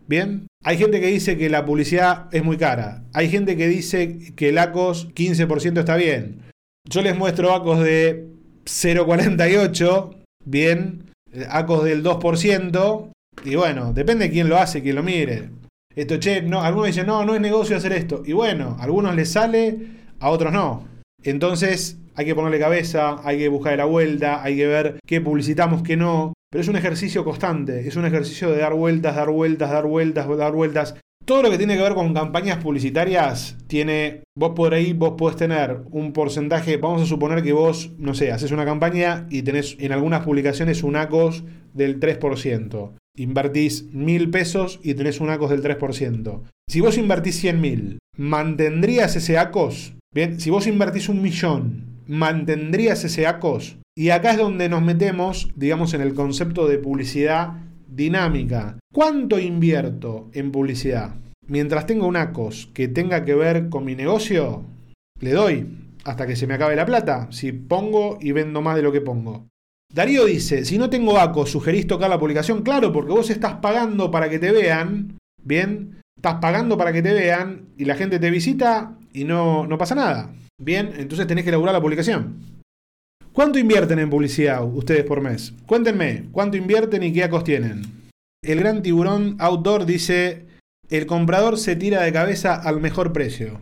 Bien. 0.06 0.46
Hay 0.64 0.76
gente 0.76 1.00
que 1.00 1.06
dice 1.06 1.38
que 1.38 1.48
la 1.48 1.64
publicidad 1.64 2.26
es 2.32 2.44
muy 2.44 2.58
cara. 2.58 3.04
Hay 3.14 3.30
gente 3.30 3.56
que 3.56 3.66
dice 3.66 4.34
que 4.36 4.50
el 4.50 4.58
ACOS 4.58 5.08
15% 5.14 5.78
está 5.78 5.96
bien. 5.96 6.42
Yo 6.86 7.00
les 7.00 7.16
muestro 7.16 7.54
ACOS 7.54 7.80
de 7.80 8.26
0,48. 8.66 10.16
Bien 10.44 11.07
ACOS 11.48 11.84
del 11.84 12.02
2%, 12.02 13.10
y 13.44 13.54
bueno, 13.54 13.92
depende 13.92 14.26
de 14.26 14.30
quién 14.30 14.48
lo 14.48 14.58
hace, 14.58 14.82
quién 14.82 14.96
lo 14.96 15.02
mire. 15.02 15.50
Esto, 15.94 16.18
che, 16.20 16.42
no, 16.42 16.62
algunos 16.62 16.88
dicen, 16.88 17.06
no, 17.06 17.24
no 17.24 17.34
es 17.34 17.40
negocio 17.40 17.76
hacer 17.76 17.92
esto. 17.92 18.22
Y 18.24 18.32
bueno, 18.32 18.76
a 18.78 18.84
algunos 18.84 19.14
les 19.14 19.32
sale, 19.32 19.76
a 20.20 20.30
otros 20.30 20.52
no. 20.52 20.86
Entonces 21.22 21.98
hay 22.14 22.24
que 22.24 22.34
ponerle 22.34 22.58
cabeza, 22.58 23.16
hay 23.24 23.38
que 23.38 23.48
buscar 23.48 23.76
la 23.76 23.84
vuelta, 23.84 24.42
hay 24.42 24.56
que 24.56 24.66
ver 24.66 25.00
qué 25.06 25.20
publicitamos, 25.20 25.82
qué 25.82 25.96
no. 25.96 26.34
Pero 26.50 26.62
es 26.62 26.68
un 26.68 26.76
ejercicio 26.76 27.24
constante, 27.24 27.86
es 27.86 27.96
un 27.96 28.06
ejercicio 28.06 28.50
de 28.50 28.58
dar 28.58 28.74
vueltas, 28.74 29.16
dar 29.16 29.30
vueltas, 29.30 29.70
dar 29.70 29.86
vueltas, 29.86 30.28
dar 30.36 30.52
vueltas. 30.52 30.94
Todo 31.28 31.42
lo 31.42 31.50
que 31.50 31.58
tiene 31.58 31.76
que 31.76 31.82
ver 31.82 31.92
con 31.92 32.14
campañas 32.14 32.56
publicitarias 32.56 33.58
tiene, 33.66 34.22
vos 34.34 34.52
por 34.56 34.72
ahí, 34.72 34.94
vos 34.94 35.12
podés 35.18 35.36
tener 35.36 35.82
un 35.90 36.14
porcentaje, 36.14 36.78
vamos 36.78 37.02
a 37.02 37.04
suponer 37.04 37.42
que 37.42 37.52
vos, 37.52 37.90
no 37.98 38.14
sé, 38.14 38.32
haces 38.32 38.50
una 38.50 38.64
campaña 38.64 39.26
y 39.28 39.42
tenés 39.42 39.76
en 39.78 39.92
algunas 39.92 40.24
publicaciones 40.24 40.82
un 40.82 40.96
ACOS 40.96 41.44
del 41.74 42.00
3%. 42.00 42.92
Invertís 43.18 43.92
mil 43.92 44.30
pesos 44.30 44.80
y 44.82 44.94
tenés 44.94 45.20
un 45.20 45.28
ACOS 45.28 45.50
del 45.50 45.62
3%. 45.62 46.44
Si 46.66 46.80
vos 46.80 46.96
invertís 46.96 47.38
100 47.40 47.60
mil, 47.60 47.98
¿mantendrías 48.16 49.14
ese 49.14 49.36
ACOS? 49.36 49.96
Bien, 50.14 50.40
si 50.40 50.48
vos 50.48 50.66
invertís 50.66 51.10
un 51.10 51.20
millón, 51.20 52.04
¿mantendrías 52.06 53.04
ese 53.04 53.26
ACOS? 53.26 53.76
Y 53.94 54.10
acá 54.10 54.30
es 54.30 54.38
donde 54.38 54.70
nos 54.70 54.80
metemos, 54.80 55.50
digamos, 55.56 55.92
en 55.92 56.00
el 56.00 56.14
concepto 56.14 56.66
de 56.66 56.78
publicidad 56.78 57.67
dinámica. 57.88 58.78
¿Cuánto 58.92 59.38
invierto 59.38 60.30
en 60.32 60.52
publicidad? 60.52 61.14
Mientras 61.46 61.86
tenga 61.86 62.06
un 62.06 62.16
ACOS 62.16 62.70
que 62.74 62.88
tenga 62.88 63.24
que 63.24 63.34
ver 63.34 63.68
con 63.68 63.84
mi 63.84 63.94
negocio, 63.94 64.64
le 65.20 65.32
doy 65.32 65.66
hasta 66.04 66.26
que 66.26 66.36
se 66.36 66.46
me 66.46 66.54
acabe 66.54 66.76
la 66.76 66.86
plata. 66.86 67.28
Si 67.30 67.52
pongo 67.52 68.18
y 68.20 68.32
vendo 68.32 68.62
más 68.62 68.76
de 68.76 68.82
lo 68.82 68.92
que 68.92 69.00
pongo. 69.00 69.46
Darío 69.92 70.26
dice, 70.26 70.64
si 70.64 70.76
no 70.76 70.90
tengo 70.90 71.18
ACOS, 71.18 71.50
¿sugerís 71.50 71.86
tocar 71.86 72.10
la 72.10 72.18
publicación? 72.18 72.62
Claro, 72.62 72.92
porque 72.92 73.12
vos 73.12 73.30
estás 73.30 73.54
pagando 73.54 74.10
para 74.10 74.28
que 74.28 74.38
te 74.38 74.52
vean, 74.52 75.18
¿bien? 75.42 76.00
Estás 76.16 76.34
pagando 76.40 76.76
para 76.76 76.92
que 76.92 77.02
te 77.02 77.14
vean 77.14 77.68
y 77.78 77.86
la 77.86 77.94
gente 77.94 78.18
te 78.18 78.30
visita 78.30 78.98
y 79.12 79.24
no, 79.24 79.66
no 79.66 79.78
pasa 79.78 79.94
nada. 79.94 80.34
Bien, 80.60 80.92
entonces 80.98 81.26
tenés 81.26 81.44
que 81.44 81.50
elaborar 81.50 81.74
la 81.74 81.80
publicación. 81.80 82.57
¿Cuánto 83.38 83.60
invierten 83.60 84.00
en 84.00 84.10
publicidad 84.10 84.64
ustedes 84.64 85.04
por 85.04 85.20
mes? 85.20 85.54
Cuéntenme, 85.64 86.24
¿cuánto 86.32 86.56
invierten 86.56 87.04
y 87.04 87.12
qué 87.12 87.22
acos 87.22 87.44
tienen? 87.44 88.10
El 88.42 88.58
gran 88.58 88.82
tiburón 88.82 89.36
outdoor 89.38 89.86
dice, 89.86 90.46
el 90.90 91.06
comprador 91.06 91.56
se 91.56 91.76
tira 91.76 92.02
de 92.02 92.12
cabeza 92.12 92.56
al 92.56 92.80
mejor 92.80 93.12
precio. 93.12 93.60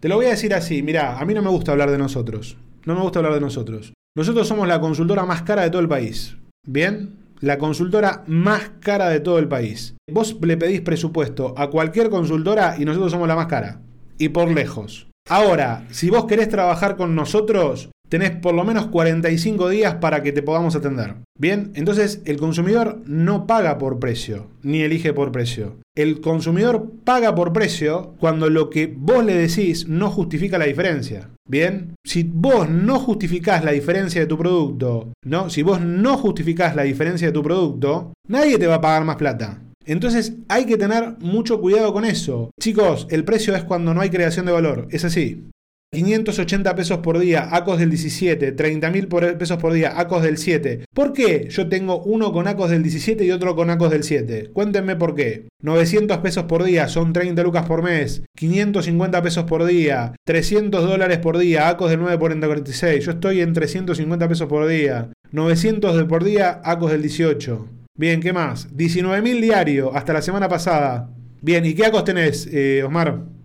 Te 0.00 0.08
lo 0.08 0.16
voy 0.16 0.24
a 0.24 0.30
decir 0.30 0.54
así, 0.54 0.82
mirá, 0.82 1.18
a 1.18 1.26
mí 1.26 1.34
no 1.34 1.42
me 1.42 1.50
gusta 1.50 1.72
hablar 1.72 1.90
de 1.90 1.98
nosotros. 1.98 2.56
No 2.86 2.94
me 2.94 3.02
gusta 3.02 3.18
hablar 3.18 3.34
de 3.34 3.42
nosotros. 3.42 3.92
Nosotros 4.16 4.48
somos 4.48 4.66
la 4.66 4.80
consultora 4.80 5.26
más 5.26 5.42
cara 5.42 5.60
de 5.60 5.68
todo 5.68 5.82
el 5.82 5.88
país. 5.88 6.38
¿Bien? 6.66 7.10
La 7.40 7.58
consultora 7.58 8.24
más 8.26 8.70
cara 8.80 9.10
de 9.10 9.20
todo 9.20 9.38
el 9.38 9.46
país. 9.46 9.94
Vos 10.10 10.38
le 10.40 10.56
pedís 10.56 10.80
presupuesto 10.80 11.52
a 11.58 11.68
cualquier 11.68 12.08
consultora 12.08 12.76
y 12.78 12.86
nosotros 12.86 13.12
somos 13.12 13.28
la 13.28 13.36
más 13.36 13.48
cara. 13.48 13.82
Y 14.16 14.30
por 14.30 14.50
lejos. 14.50 15.06
Ahora, 15.28 15.86
si 15.90 16.08
vos 16.08 16.24
querés 16.24 16.48
trabajar 16.48 16.96
con 16.96 17.14
nosotros, 17.14 17.90
tenés 18.08 18.30
por 18.30 18.54
lo 18.54 18.64
menos 18.64 18.86
45 18.86 19.68
días 19.68 19.94
para 19.96 20.22
que 20.22 20.32
te 20.32 20.42
podamos 20.42 20.74
atender. 20.76 21.16
Bien, 21.38 21.72
entonces 21.74 22.20
el 22.24 22.38
consumidor 22.38 23.02
no 23.06 23.46
paga 23.46 23.78
por 23.78 23.98
precio, 23.98 24.48
ni 24.62 24.80
elige 24.80 25.12
por 25.12 25.32
precio. 25.32 25.76
El 25.94 26.20
consumidor 26.20 26.90
paga 27.04 27.34
por 27.34 27.52
precio 27.52 28.14
cuando 28.18 28.50
lo 28.50 28.70
que 28.70 28.92
vos 28.94 29.24
le 29.24 29.34
decís 29.34 29.88
no 29.88 30.10
justifica 30.10 30.58
la 30.58 30.66
diferencia. 30.66 31.30
Bien, 31.48 31.94
si 32.04 32.24
vos 32.24 32.68
no 32.68 32.98
justificás 32.98 33.64
la 33.64 33.72
diferencia 33.72 34.20
de 34.20 34.26
tu 34.26 34.36
producto, 34.36 35.12
¿no? 35.24 35.50
Si 35.50 35.62
vos 35.62 35.80
no 35.80 36.16
justificás 36.18 36.76
la 36.76 36.82
diferencia 36.82 37.28
de 37.28 37.32
tu 37.32 37.42
producto, 37.42 38.12
nadie 38.26 38.58
te 38.58 38.66
va 38.66 38.76
a 38.76 38.80
pagar 38.80 39.04
más 39.04 39.16
plata. 39.16 39.62
Entonces 39.86 40.34
hay 40.48 40.66
que 40.66 40.76
tener 40.76 41.16
mucho 41.20 41.60
cuidado 41.60 41.94
con 41.94 42.04
eso. 42.04 42.50
Chicos, 42.60 43.06
el 43.10 43.24
precio 43.24 43.56
es 43.56 43.64
cuando 43.64 43.94
no 43.94 44.02
hay 44.02 44.10
creación 44.10 44.44
de 44.44 44.52
valor. 44.52 44.86
Es 44.90 45.04
así. 45.04 45.44
580 45.90 46.74
pesos 46.74 46.98
por 46.98 47.18
día, 47.18 47.48
ACOS 47.50 47.78
del 47.78 47.88
17, 47.88 48.52
30 48.52 48.90
mil 48.90 49.08
pesos 49.08 49.56
por 49.56 49.72
día, 49.72 49.98
ACOS 49.98 50.22
del 50.22 50.36
7. 50.36 50.84
¿Por 50.92 51.14
qué 51.14 51.48
yo 51.48 51.68
tengo 51.70 52.02
uno 52.02 52.30
con 52.30 52.46
ACOS 52.46 52.70
del 52.70 52.82
17 52.82 53.24
y 53.24 53.30
otro 53.30 53.56
con 53.56 53.70
ACOS 53.70 53.90
del 53.90 54.02
7? 54.02 54.50
Cuéntenme 54.52 54.96
por 54.96 55.14
qué. 55.14 55.48
900 55.62 56.18
pesos 56.18 56.44
por 56.44 56.62
día, 56.62 56.88
son 56.88 57.14
30 57.14 57.42
lucas 57.42 57.66
por 57.66 57.82
mes. 57.82 58.22
550 58.36 59.22
pesos 59.22 59.44
por 59.44 59.64
día, 59.64 60.14
300 60.26 60.86
dólares 60.86 61.18
por 61.18 61.38
día, 61.38 61.70
ACOS 61.70 61.90
del 61.90 62.00
9 62.00 62.18
por 62.18 62.38
46. 62.38 63.04
Yo 63.06 63.12
estoy 63.12 63.40
en 63.40 63.54
350 63.54 64.28
pesos 64.28 64.46
por 64.46 64.68
día. 64.68 65.08
900 65.32 65.96
de 65.96 66.04
por 66.04 66.22
día, 66.22 66.60
ACOS 66.64 66.90
del 66.90 67.02
18. 67.02 67.66
Bien, 67.96 68.20
¿qué 68.20 68.34
más? 68.34 68.76
19 68.76 69.22
mil 69.22 69.40
diario 69.40 69.96
hasta 69.96 70.12
la 70.12 70.20
semana 70.20 70.48
pasada. 70.48 71.08
Bien, 71.40 71.64
¿y 71.64 71.72
qué 71.72 71.86
ACOS 71.86 72.04
tenés, 72.04 72.46
eh, 72.52 72.82
Osmar? 72.84 73.37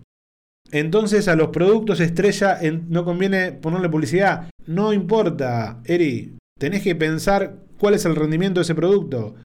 Entonces 0.74 1.28
a 1.28 1.36
los 1.36 1.50
productos 1.50 2.00
estrella 2.00 2.58
no 2.88 3.04
conviene 3.04 3.52
ponerle 3.52 3.88
publicidad. 3.88 4.50
No 4.66 4.92
importa, 4.92 5.80
Eri. 5.84 6.36
Tenés 6.58 6.82
que 6.82 6.96
pensar 6.96 7.58
cuál 7.78 7.94
es 7.94 8.04
el 8.06 8.16
rendimiento 8.16 8.58
de 8.58 8.62
ese 8.62 8.74
producto. 8.74 9.36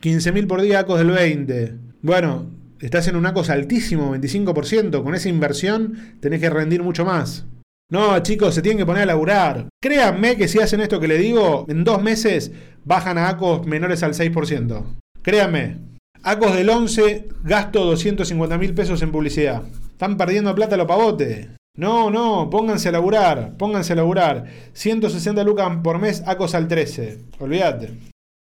15.000 0.00 0.46
por 0.46 0.62
día, 0.62 0.78
ACOS 0.78 0.98
del 0.98 1.10
20. 1.10 1.74
Bueno, 2.02 2.46
estás 2.80 3.08
en 3.08 3.16
un 3.16 3.26
ACOS 3.26 3.50
altísimo, 3.50 4.14
25%. 4.14 5.02
Con 5.02 5.16
esa 5.16 5.28
inversión 5.28 6.16
tenés 6.20 6.40
que 6.40 6.48
rendir 6.48 6.84
mucho 6.84 7.04
más. 7.04 7.44
No, 7.90 8.16
chicos, 8.20 8.54
se 8.54 8.62
tienen 8.62 8.78
que 8.78 8.86
poner 8.86 9.02
a 9.02 9.06
laburar. 9.06 9.66
Créanme 9.82 10.36
que 10.36 10.46
si 10.46 10.60
hacen 10.60 10.80
esto 10.80 11.00
que 11.00 11.08
le 11.08 11.18
digo, 11.18 11.66
en 11.68 11.82
dos 11.82 12.00
meses 12.00 12.52
bajan 12.84 13.18
a 13.18 13.30
ACOS 13.30 13.66
menores 13.66 14.04
al 14.04 14.14
6%. 14.14 14.84
Créanme. 15.22 15.78
ACOS 16.22 16.54
del 16.54 16.70
11, 16.70 17.28
gasto 17.42 17.84
250 17.84 18.58
mil 18.58 18.74
pesos 18.74 19.02
en 19.02 19.10
publicidad. 19.10 19.64
Están 19.98 20.16
perdiendo 20.16 20.54
plata 20.54 20.76
los 20.76 20.86
pavotes. 20.86 21.48
No, 21.76 22.08
no, 22.08 22.48
pónganse 22.50 22.88
a 22.88 22.92
laburar, 22.92 23.56
pónganse 23.56 23.94
a 23.94 23.96
laburar. 23.96 24.44
160 24.72 25.42
lucas 25.42 25.78
por 25.82 25.98
mes, 25.98 26.22
ACOS 26.24 26.54
al 26.54 26.68
13. 26.68 27.18
Olvídate. 27.40 27.94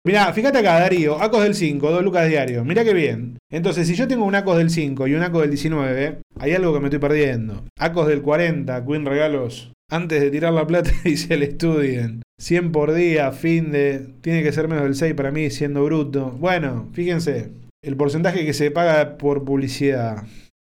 Mirá, 0.04 0.34
fíjate 0.34 0.58
acá, 0.58 0.80
Darío, 0.80 1.22
ACOS 1.22 1.44
del 1.44 1.54
5, 1.54 1.92
2 1.92 2.04
lucas 2.04 2.28
diario. 2.28 2.66
Mirá 2.66 2.84
qué 2.84 2.96
bien. 2.96 3.38
Entonces, 3.52 3.88
si 3.88 3.94
yo 3.94 4.08
tengo 4.08 4.26
un 4.26 4.34
ACOS 4.34 4.58
del 4.58 4.72
5 4.72 5.06
y 5.06 5.14
un 5.14 5.22
ACOS 5.22 5.42
del 5.42 5.52
19, 5.52 6.18
hay 6.40 6.54
algo 6.56 6.74
que 6.74 6.80
me 6.80 6.88
estoy 6.88 7.00
perdiendo. 7.00 7.64
ACOS 7.78 8.08
del 8.08 8.24
40, 8.24 8.84
Queen 8.84 9.06
Regalos. 9.06 9.72
Antes 9.92 10.22
de 10.22 10.32
tirar 10.32 10.52
la 10.52 10.66
plata 10.66 10.90
y 11.04 11.16
se 11.18 11.38
le 11.38 11.46
estudien. 11.46 12.24
100 12.40 12.72
por 12.72 12.92
día, 12.92 13.32
fin 13.32 13.72
de. 13.72 14.08
Tiene 14.22 14.42
que 14.42 14.52
ser 14.52 14.68
menos 14.68 14.86
del 14.86 14.96
6 14.96 15.14
para 15.14 15.30
mí, 15.30 15.52
siendo 15.52 15.86
bruto. 15.86 16.32
Bueno, 16.40 16.90
fíjense. 16.94 17.52
El 17.84 17.98
porcentaje 17.98 18.48
que 18.48 18.54
se 18.54 18.72
paga 18.72 19.20
por 19.20 19.46
publicidad. 19.46 20.24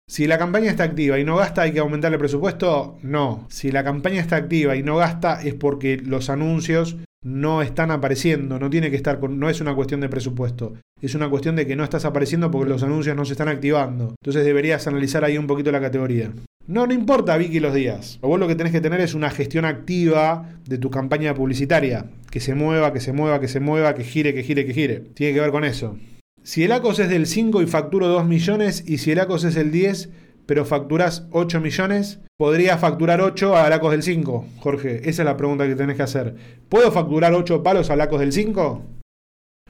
Si 0.09 0.25
la 0.25 0.39
campaña 0.39 0.71
está 0.71 0.85
activa 0.85 1.19
y 1.19 1.23
no 1.23 1.35
gasta, 1.35 1.61
hay 1.61 1.71
que 1.71 1.77
aumentar 1.77 2.11
el 2.11 2.17
presupuesto. 2.17 2.97
No. 3.03 3.45
Si 3.47 3.71
la 3.71 3.83
campaña 3.83 4.19
está 4.19 4.37
activa 4.37 4.75
y 4.75 4.81
no 4.81 4.95
gasta, 4.95 5.39
es 5.39 5.53
porque 5.53 5.97
los 5.97 6.31
anuncios 6.31 6.97
no 7.23 7.61
están 7.61 7.91
apareciendo. 7.91 8.57
No 8.57 8.71
tiene 8.71 8.89
que 8.89 8.95
estar 8.95 9.19
con, 9.19 9.39
no 9.39 9.51
es 9.51 9.61
una 9.61 9.75
cuestión 9.75 10.01
de 10.01 10.09
presupuesto. 10.09 10.73
Es 10.99 11.13
una 11.13 11.29
cuestión 11.29 11.55
de 11.55 11.67
que 11.67 11.75
no 11.75 11.83
estás 11.83 12.05
apareciendo 12.05 12.49
porque 12.49 12.71
los 12.71 12.81
anuncios 12.81 13.15
no 13.15 13.23
se 13.23 13.33
están 13.33 13.49
activando. 13.49 14.15
Entonces 14.19 14.43
deberías 14.43 14.87
analizar 14.87 15.23
ahí 15.23 15.37
un 15.37 15.45
poquito 15.45 15.71
la 15.71 15.79
categoría. 15.79 16.31
No, 16.65 16.87
no 16.87 16.93
importa, 16.93 17.37
Vicky, 17.37 17.59
los 17.59 17.75
días. 17.75 18.17
O 18.21 18.29
vos 18.29 18.39
lo 18.39 18.47
que 18.47 18.55
tenés 18.55 18.73
que 18.73 18.81
tener 18.81 19.01
es 19.01 19.13
una 19.13 19.29
gestión 19.29 19.65
activa 19.65 20.55
de 20.65 20.79
tu 20.79 20.89
campaña 20.89 21.35
publicitaria. 21.35 22.07
Que 22.31 22.39
se 22.39 22.55
mueva, 22.55 22.93
que 22.93 22.99
se 22.99 23.13
mueva, 23.13 23.39
que 23.39 23.47
se 23.47 23.59
mueva, 23.59 23.93
que 23.93 24.03
gire, 24.03 24.33
que 24.33 24.41
gire, 24.41 24.65
que 24.65 24.73
gire. 24.73 24.99
Tiene 25.13 25.35
que 25.35 25.39
ver 25.39 25.51
con 25.51 25.65
eso. 25.65 25.97
Si 26.49 26.63
el 26.63 26.71
ACOS 26.71 26.97
es 26.97 27.09
del 27.09 27.27
5 27.27 27.61
y 27.61 27.67
facturo 27.67 28.07
2 28.07 28.25
millones, 28.25 28.83
y 28.87 28.97
si 28.97 29.11
el 29.11 29.19
ACOS 29.19 29.43
es 29.43 29.55
el 29.55 29.69
10, 29.69 30.09
pero 30.47 30.65
facturas 30.65 31.27
8 31.29 31.61
millones, 31.61 32.21
¿podría 32.39 32.79
facturar 32.79 33.21
8 33.21 33.55
al 33.55 33.71
ACOS 33.71 33.91
del 33.91 34.01
5? 34.01 34.47
Jorge, 34.57 35.07
esa 35.07 35.21
es 35.21 35.25
la 35.27 35.37
pregunta 35.37 35.67
que 35.67 35.75
tenés 35.75 35.95
que 35.95 36.01
hacer. 36.01 36.33
¿Puedo 36.67 36.91
facturar 36.91 37.35
8 37.35 37.61
palos 37.61 37.91
al 37.91 38.01
ACOS 38.01 38.19
del 38.21 38.33
5? 38.33 38.81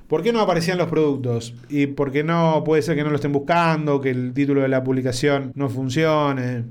¿Por 0.07 0.23
qué 0.23 0.31
no 0.31 0.39
aparecían 0.39 0.77
los 0.77 0.87
productos? 0.87 1.53
¿Y 1.67 1.87
por 1.87 2.13
qué 2.13 2.23
no 2.23 2.63
puede 2.63 2.81
ser 2.81 2.95
que 2.95 3.03
no 3.03 3.09
lo 3.09 3.17
estén 3.17 3.33
buscando, 3.33 3.99
que 3.99 4.11
el 4.11 4.31
título 4.33 4.61
de 4.61 4.69
la 4.69 4.81
publicación 4.81 5.51
no 5.55 5.67
funcione? 5.67 6.67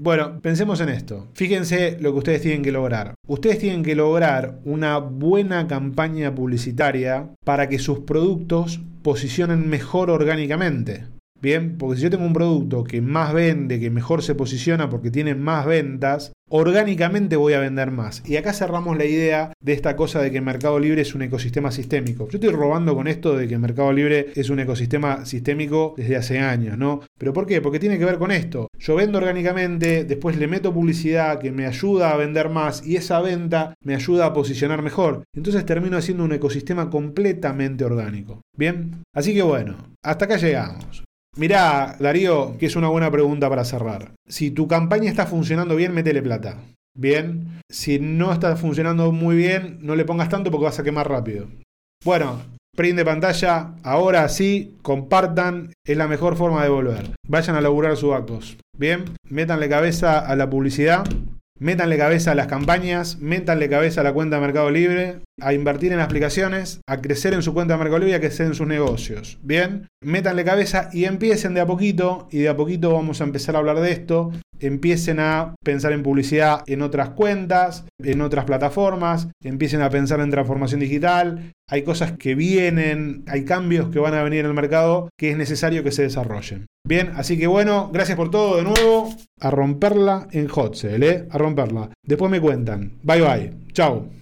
Bueno, 0.00 0.40
pensemos 0.40 0.80
en 0.80 0.90
esto. 0.90 1.26
Fíjense 1.34 1.96
lo 2.00 2.12
que 2.12 2.18
ustedes 2.18 2.42
tienen 2.42 2.62
que 2.62 2.70
lograr. 2.70 3.14
Ustedes 3.26 3.58
tienen 3.58 3.82
que 3.82 3.96
lograr 3.96 4.60
una 4.64 4.98
buena 4.98 5.66
campaña 5.66 6.32
publicitaria 6.32 7.30
para 7.44 7.68
que 7.68 7.80
sus 7.80 8.00
productos 8.00 8.80
posicionen 9.02 9.68
mejor 9.68 10.10
orgánicamente. 10.10 11.06
Bien, 11.40 11.78
porque 11.78 11.96
si 11.96 12.02
yo 12.02 12.10
tengo 12.10 12.24
un 12.24 12.32
producto 12.32 12.82
que 12.82 13.00
más 13.00 13.32
vende, 13.32 13.78
que 13.78 13.90
mejor 13.90 14.22
se 14.22 14.34
posiciona 14.34 14.90
porque 14.90 15.12
tiene 15.12 15.36
más 15.36 15.66
ventas, 15.66 16.32
orgánicamente 16.48 17.36
voy 17.36 17.52
a 17.52 17.60
vender 17.60 17.92
más. 17.92 18.22
Y 18.26 18.36
acá 18.36 18.52
cerramos 18.52 18.98
la 18.98 19.04
idea 19.04 19.52
de 19.60 19.72
esta 19.72 19.94
cosa 19.94 20.20
de 20.20 20.32
que 20.32 20.40
Mercado 20.40 20.80
Libre 20.80 21.02
es 21.02 21.14
un 21.14 21.22
ecosistema 21.22 21.70
sistémico. 21.70 22.28
Yo 22.28 22.38
estoy 22.38 22.50
robando 22.50 22.96
con 22.96 23.06
esto 23.06 23.36
de 23.36 23.46
que 23.46 23.58
Mercado 23.58 23.92
Libre 23.92 24.32
es 24.34 24.50
un 24.50 24.58
ecosistema 24.58 25.24
sistémico 25.26 25.94
desde 25.96 26.16
hace 26.16 26.38
años, 26.40 26.76
¿no? 26.76 27.02
¿Pero 27.18 27.32
por 27.32 27.46
qué? 27.46 27.60
Porque 27.60 27.78
tiene 27.78 27.98
que 27.98 28.04
ver 28.04 28.18
con 28.18 28.32
esto. 28.32 28.68
Yo 28.78 28.96
vendo 28.96 29.18
orgánicamente, 29.18 30.04
después 30.04 30.36
le 30.36 30.48
meto 30.48 30.74
publicidad 30.74 31.38
que 31.38 31.52
me 31.52 31.66
ayuda 31.66 32.10
a 32.10 32.16
vender 32.16 32.48
más 32.48 32.84
y 32.84 32.96
esa 32.96 33.20
venta 33.20 33.74
me 33.84 33.94
ayuda 33.94 34.26
a 34.26 34.32
posicionar 34.32 34.82
mejor. 34.82 35.22
Entonces 35.34 35.64
termino 35.64 35.96
haciendo 35.96 36.24
un 36.24 36.32
ecosistema 36.32 36.90
completamente 36.90 37.84
orgánico. 37.84 38.40
Bien, 38.56 39.04
así 39.14 39.34
que 39.34 39.42
bueno, 39.42 39.76
hasta 40.02 40.24
acá 40.24 40.36
llegamos. 40.36 41.04
Mirá, 41.38 41.94
Darío, 42.00 42.58
que 42.58 42.66
es 42.66 42.74
una 42.74 42.88
buena 42.88 43.12
pregunta 43.12 43.48
para 43.48 43.64
cerrar. 43.64 44.10
Si 44.26 44.50
tu 44.50 44.66
campaña 44.66 45.08
está 45.08 45.24
funcionando 45.24 45.76
bien, 45.76 45.94
métele 45.94 46.20
plata. 46.20 46.56
Bien. 46.96 47.60
Si 47.70 48.00
no 48.00 48.32
está 48.32 48.56
funcionando 48.56 49.12
muy 49.12 49.36
bien, 49.36 49.78
no 49.80 49.94
le 49.94 50.04
pongas 50.04 50.30
tanto 50.30 50.50
porque 50.50 50.64
vas 50.64 50.80
a 50.80 50.82
quemar 50.82 51.08
rápido. 51.08 51.46
Bueno, 52.04 52.40
print 52.74 52.96
de 52.96 53.04
pantalla, 53.04 53.74
ahora 53.84 54.28
sí, 54.28 54.78
compartan, 54.82 55.72
es 55.86 55.96
la 55.96 56.08
mejor 56.08 56.34
forma 56.34 56.64
de 56.64 56.70
volver. 56.70 57.10
Vayan 57.28 57.54
a 57.54 57.60
laburar 57.60 57.96
sus 57.96 58.14
actos. 58.14 58.56
Bien, 58.76 59.04
métanle 59.22 59.68
cabeza 59.68 60.18
a 60.18 60.34
la 60.34 60.50
publicidad. 60.50 61.06
Métanle 61.60 61.98
cabeza 61.98 62.30
a 62.30 62.34
las 62.36 62.46
campañas, 62.46 63.18
métanle 63.18 63.68
cabeza 63.68 64.02
a 64.02 64.04
la 64.04 64.12
cuenta 64.12 64.36
de 64.36 64.42
Mercado 64.42 64.70
Libre, 64.70 65.18
a 65.40 65.52
invertir 65.52 65.92
en 65.92 65.98
aplicaciones, 65.98 66.80
a 66.86 67.00
crecer 67.00 67.34
en 67.34 67.42
su 67.42 67.52
cuenta 67.52 67.74
de 67.74 67.78
Mercado 67.78 67.98
Libre 67.98 68.12
y 68.12 68.14
a 68.14 68.20
crecer 68.20 68.46
en 68.46 68.54
sus 68.54 68.68
negocios. 68.68 69.38
Bien, 69.42 69.88
métanle 70.00 70.44
cabeza 70.44 70.88
y 70.92 71.04
empiecen 71.04 71.54
de 71.54 71.60
a 71.60 71.66
poquito, 71.66 72.28
y 72.30 72.38
de 72.38 72.48
a 72.48 72.56
poquito 72.56 72.92
vamos 72.92 73.20
a 73.20 73.24
empezar 73.24 73.56
a 73.56 73.58
hablar 73.58 73.80
de 73.80 73.90
esto. 73.90 74.30
Empiecen 74.60 75.20
a 75.20 75.54
pensar 75.64 75.92
en 75.92 76.02
publicidad 76.02 76.62
en 76.66 76.82
otras 76.82 77.10
cuentas, 77.10 77.84
en 78.02 78.20
otras 78.20 78.44
plataformas, 78.44 79.28
empiecen 79.42 79.82
a 79.82 79.90
pensar 79.90 80.20
en 80.20 80.30
transformación 80.30 80.80
digital. 80.80 81.52
Hay 81.70 81.82
cosas 81.82 82.12
que 82.12 82.34
vienen, 82.34 83.24
hay 83.26 83.44
cambios 83.44 83.90
que 83.90 83.98
van 83.98 84.14
a 84.14 84.22
venir 84.22 84.40
en 84.40 84.46
el 84.46 84.54
mercado 84.54 85.10
que 85.18 85.30
es 85.30 85.36
necesario 85.36 85.84
que 85.84 85.92
se 85.92 86.02
desarrollen. 86.02 86.66
Bien, 86.86 87.12
así 87.16 87.38
que 87.38 87.46
bueno, 87.46 87.90
gracias 87.92 88.16
por 88.16 88.30
todo 88.30 88.56
de 88.56 88.64
nuevo. 88.64 89.14
A 89.40 89.50
romperla 89.50 90.28
en 90.32 90.48
Hot 90.48 90.74
Sale, 90.74 91.10
¿eh? 91.10 91.28
A 91.30 91.38
romperla. 91.38 91.90
Después 92.02 92.30
me 92.30 92.40
cuentan. 92.40 92.98
Bye 93.02 93.20
bye. 93.20 93.52
Chao. 93.72 94.17